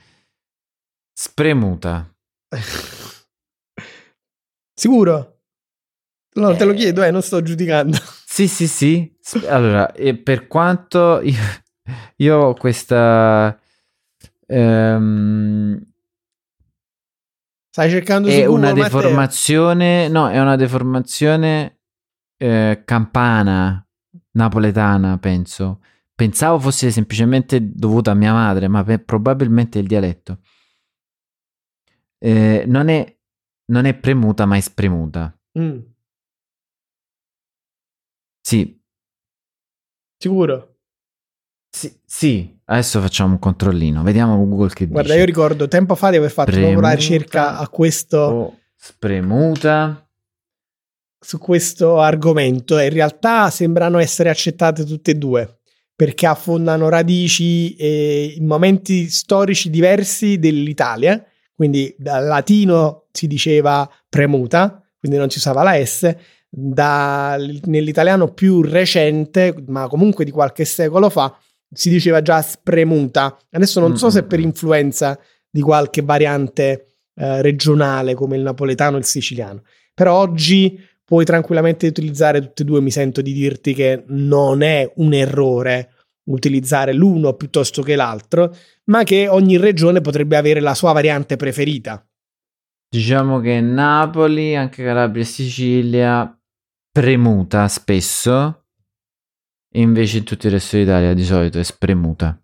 [1.13, 2.11] spremuta.
[4.73, 5.39] Sicuro?
[6.33, 6.75] No, te lo Eh.
[6.75, 7.97] chiedo, eh, non sto giudicando.
[8.31, 9.13] Sì, sì, sì.
[9.49, 11.35] Allora, e per quanto io,
[12.17, 13.59] io ho questa...
[14.47, 15.90] ehm,
[17.71, 18.99] Stai cercando è una Google, Matteo?
[18.99, 21.79] deformazione, no, è una deformazione
[22.35, 23.87] eh, campana,
[24.31, 25.79] napoletana, penso.
[26.13, 30.39] Pensavo fosse semplicemente dovuta a mia madre, ma pe- probabilmente il dialetto.
[32.19, 33.17] Eh, non, è,
[33.71, 35.33] non è premuta, ma è spremuta.
[35.57, 35.79] Mm,
[38.43, 38.81] Sì,
[40.19, 40.75] sicuro?
[41.69, 45.19] Sì, sì, adesso facciamo un controllino, vediamo Google che Guarda, dice.
[45.19, 50.07] io ricordo tempo fa di aver fatto proprio la ricerca a questo, spremuta.
[51.19, 55.59] su questo argomento e in realtà sembrano essere accettate tutte e due
[56.01, 61.23] perché affondano radici eh, in momenti storici diversi dell'Italia.
[61.53, 66.11] Quindi dal latino si diceva premuta, quindi non si usava la S,
[66.49, 71.37] da, nell'italiano più recente, ma comunque di qualche secolo fa,
[71.71, 73.37] si diceva già spremuta.
[73.51, 75.19] Adesso non so se per influenza
[75.49, 79.63] di qualche variante eh, regionale come il napoletano e il siciliano,
[79.93, 84.89] però oggi puoi tranquillamente utilizzare tutte e due, mi sento di dirti che non è
[84.95, 85.91] un errore
[86.25, 88.55] utilizzare l'uno piuttosto che l'altro,
[88.85, 92.05] ma che ogni regione potrebbe avere la sua variante preferita.
[92.89, 96.39] Diciamo che Napoli, anche Calabria e Sicilia,
[96.91, 98.60] premuta spesso,
[99.73, 102.37] e invece in tutto il resto d'Italia di solito è spremuta.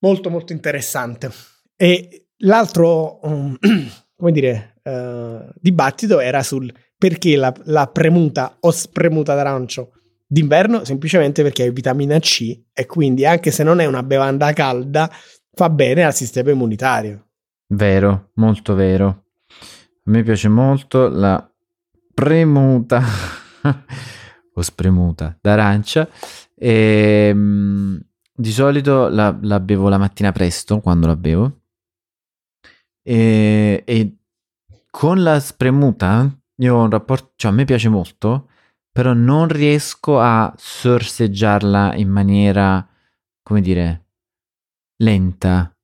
[0.00, 1.30] Molto molto interessante.
[1.76, 3.56] E l'altro, um,
[4.16, 9.92] come dire, uh, dibattito era sul perché la, la premuta o spremuta d'arancio
[10.26, 15.10] d'inverno, semplicemente perché hai vitamina C e quindi anche se non è una bevanda calda,
[15.52, 17.28] fa bene al sistema immunitario.
[17.68, 19.06] Vero, molto vero.
[19.06, 21.48] A me piace molto la
[22.14, 23.02] premuta
[24.54, 26.08] o spremuta d'arancia.
[26.54, 27.96] E, mm,
[28.34, 31.60] di solito la, la, bevo la mattina presto quando la bevo.
[33.02, 34.16] E, e
[34.90, 38.48] con la spremuta io ho un rapporto, cioè a me piace molto,
[38.90, 42.86] però non riesco a sorseggiarla in maniera,
[43.42, 44.06] come dire,
[44.98, 45.74] lenta.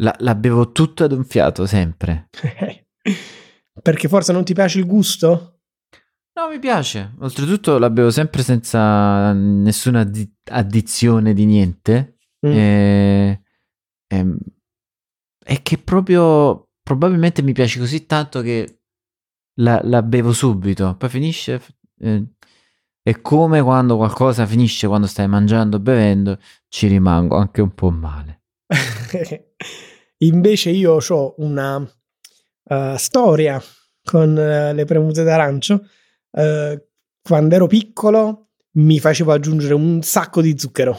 [0.00, 2.28] La, la bevo tutto ad un fiato, sempre.
[3.82, 5.57] Perché forse non ti piace il gusto?
[6.38, 7.14] No, mi piace.
[7.18, 12.18] Oltretutto la bevo sempre senza nessuna addi- addizione di niente.
[12.46, 12.50] Mm.
[12.52, 13.42] E,
[14.06, 14.36] e,
[15.44, 18.82] e, che proprio probabilmente mi piace così tanto che
[19.54, 20.94] la, la bevo subito.
[20.96, 21.60] Poi finisce.
[21.98, 22.24] Eh,
[23.02, 28.42] è come quando qualcosa finisce quando stai mangiando bevendo, ci rimango anche un po' male.
[30.18, 33.60] Invece io ho una uh, storia
[34.04, 35.84] con uh, le premute d'arancio.
[36.30, 36.80] Uh,
[37.22, 40.98] quando ero piccolo mi facevo aggiungere un sacco di zucchero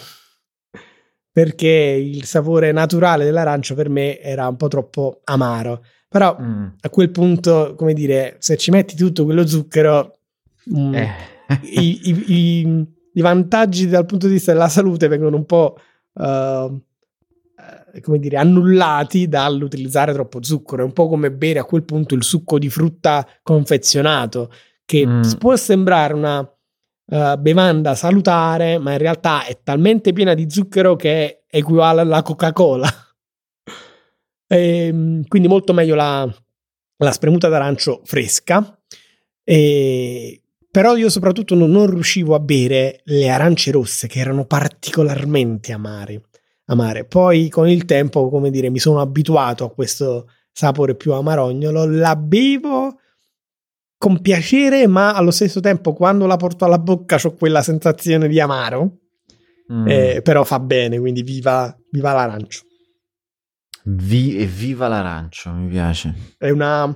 [1.31, 5.83] perché il sapore naturale dell'arancio per me era un po' troppo amaro.
[6.09, 6.65] Però mm.
[6.81, 10.17] a quel punto, come dire, se ci metti tutto quello zucchero,
[10.75, 11.09] mm, eh.
[11.61, 15.77] i, i, i, i, vantaggi dal punto di vista della salute vengono un po'
[16.13, 16.81] uh,
[18.01, 20.81] come dire, annullati dall'utilizzare troppo zucchero.
[20.81, 24.51] È un po' come bere a quel punto il succo di frutta confezionato,
[24.89, 25.33] che mm.
[25.37, 31.43] può sembrare una uh, bevanda salutare, ma in realtà è talmente piena di zucchero che
[31.47, 32.89] equivale alla Coca-Cola.
[34.47, 36.27] e, ehm, quindi molto meglio la,
[36.97, 38.79] la spremuta d'arancio fresca.
[39.43, 45.71] E, però io soprattutto non, non riuscivo a bere le arance rosse che erano particolarmente
[45.71, 46.23] amare
[46.71, 47.05] amare.
[47.05, 52.15] Poi con il tempo, come dire, mi sono abituato a questo sapore più amarognolo, la
[52.15, 52.78] bevo
[53.99, 58.39] con piacere, ma allo stesso tempo quando la porto alla bocca ho quella sensazione di
[58.39, 58.99] amaro.
[59.71, 59.87] Mm.
[59.87, 62.61] Eh, però fa bene, quindi viva, viva l'arancio.
[63.83, 66.13] Vi- viva l'arancio, mi piace.
[66.37, 66.95] È, una, uh,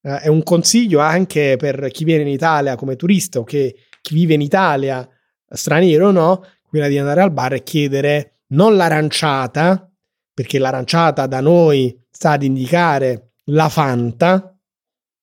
[0.00, 4.32] è un consiglio anche per chi viene in Italia come turista o che chi vive
[4.32, 5.06] in Italia,
[5.50, 9.86] straniero o no, quella di andare al bar e chiedere non l'aranciata,
[10.32, 14.57] perché l'aranciata da noi sta ad indicare la Fanta,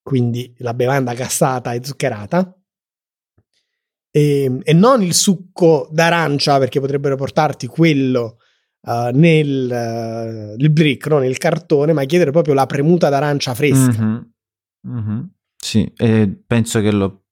[0.05, 2.55] quindi la bevanda gassata e zuccherata,
[4.11, 8.37] e, e non il succo d'arancia, perché potrebbero portarti quello
[8.81, 11.17] uh, nel, uh, brick, no?
[11.17, 13.99] nel cartone, ma chiedere proprio la premuta d'arancia fresca.
[13.99, 14.21] Mm-hmm.
[14.87, 15.21] Mm-hmm.
[15.55, 17.23] Sì, e penso che lo,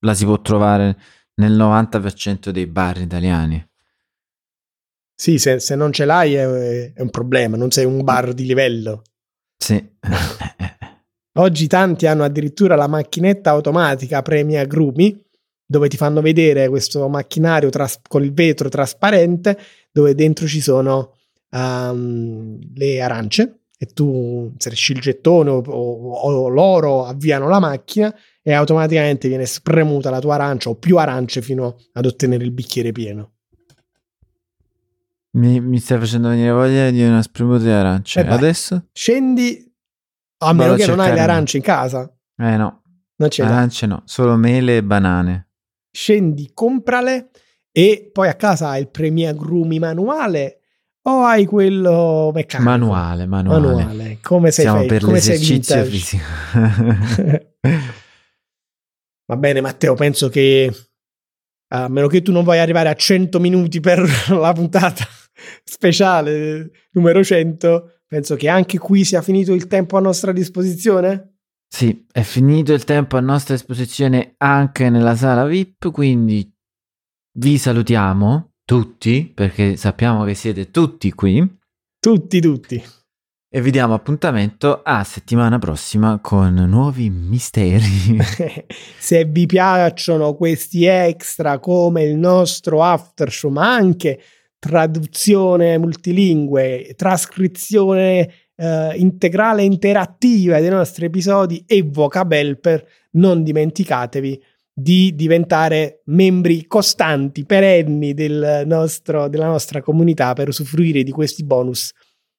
[0.00, 0.98] la si può trovare
[1.36, 3.64] nel 90% dei bar italiani.
[5.14, 8.46] Sì, se, se non ce l'hai è, è, un problema, non sei un bar di
[8.46, 9.04] livello.
[9.56, 9.94] Sì.
[11.38, 15.22] Oggi tanti hanno addirittura la macchinetta automatica premia agrumi,
[15.66, 19.58] dove ti fanno vedere questo macchinario tras- con il vetro trasparente,
[19.92, 21.14] dove dentro ci sono
[21.50, 28.14] um, le arance e tu inserisci il gettone o, o, o loro avviano la macchina
[28.42, 32.92] e automaticamente viene spremuta la tua arancia o più arance fino ad ottenere il bicchiere
[32.92, 33.32] pieno.
[35.32, 38.20] Mi, mi stai facendo venire voglia di una spremuta di arance.
[38.20, 38.86] Eh Adesso?
[38.92, 39.70] Scendi,
[40.38, 42.10] a meno che non hai le arance in casa.
[42.36, 42.82] Eh no.
[43.16, 45.48] Non ce arance no, solo mele e banane.
[45.90, 47.30] scendi, comprale
[47.72, 50.60] e poi a casa hai il Premiere Grumi manuale
[51.02, 52.68] o hai quello meccanico?
[52.68, 53.66] Manuale, manuale.
[53.66, 54.18] manuale.
[54.20, 56.24] Come sei Siamo fai, per come l'esercizio fisico.
[59.26, 60.70] Va bene, Matteo, penso che
[61.68, 65.04] a meno che tu non voglia arrivare a 100 minuti per la puntata
[65.64, 71.38] speciale numero 100, penso che anche qui sia finito il tempo a nostra disposizione.
[71.68, 76.48] Sì, è finito il tempo a nostra disposizione anche nella sala VIP, quindi
[77.38, 81.54] vi salutiamo tutti, perché sappiamo che siete tutti qui,
[81.98, 82.82] Tutti, tutti.
[83.48, 88.18] e vi diamo appuntamento a settimana prossima con nuovi misteri.
[88.98, 94.20] Se vi piacciono questi extra come il nostro after show, ma anche
[94.58, 104.42] traduzione multilingue, trascrizione eh, integrale e interattiva dei nostri episodi e vocabelper, non dimenticatevi
[104.78, 111.92] di diventare membri costanti, perenni del nostro, della nostra comunità per usufruire di questi bonus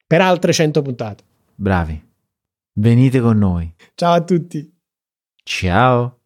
[0.06, 1.24] per altre 100 puntate.
[1.56, 2.06] Bravi.
[2.74, 3.74] Venite con noi.
[3.96, 4.72] Ciao a tutti!
[5.44, 6.17] Ciao.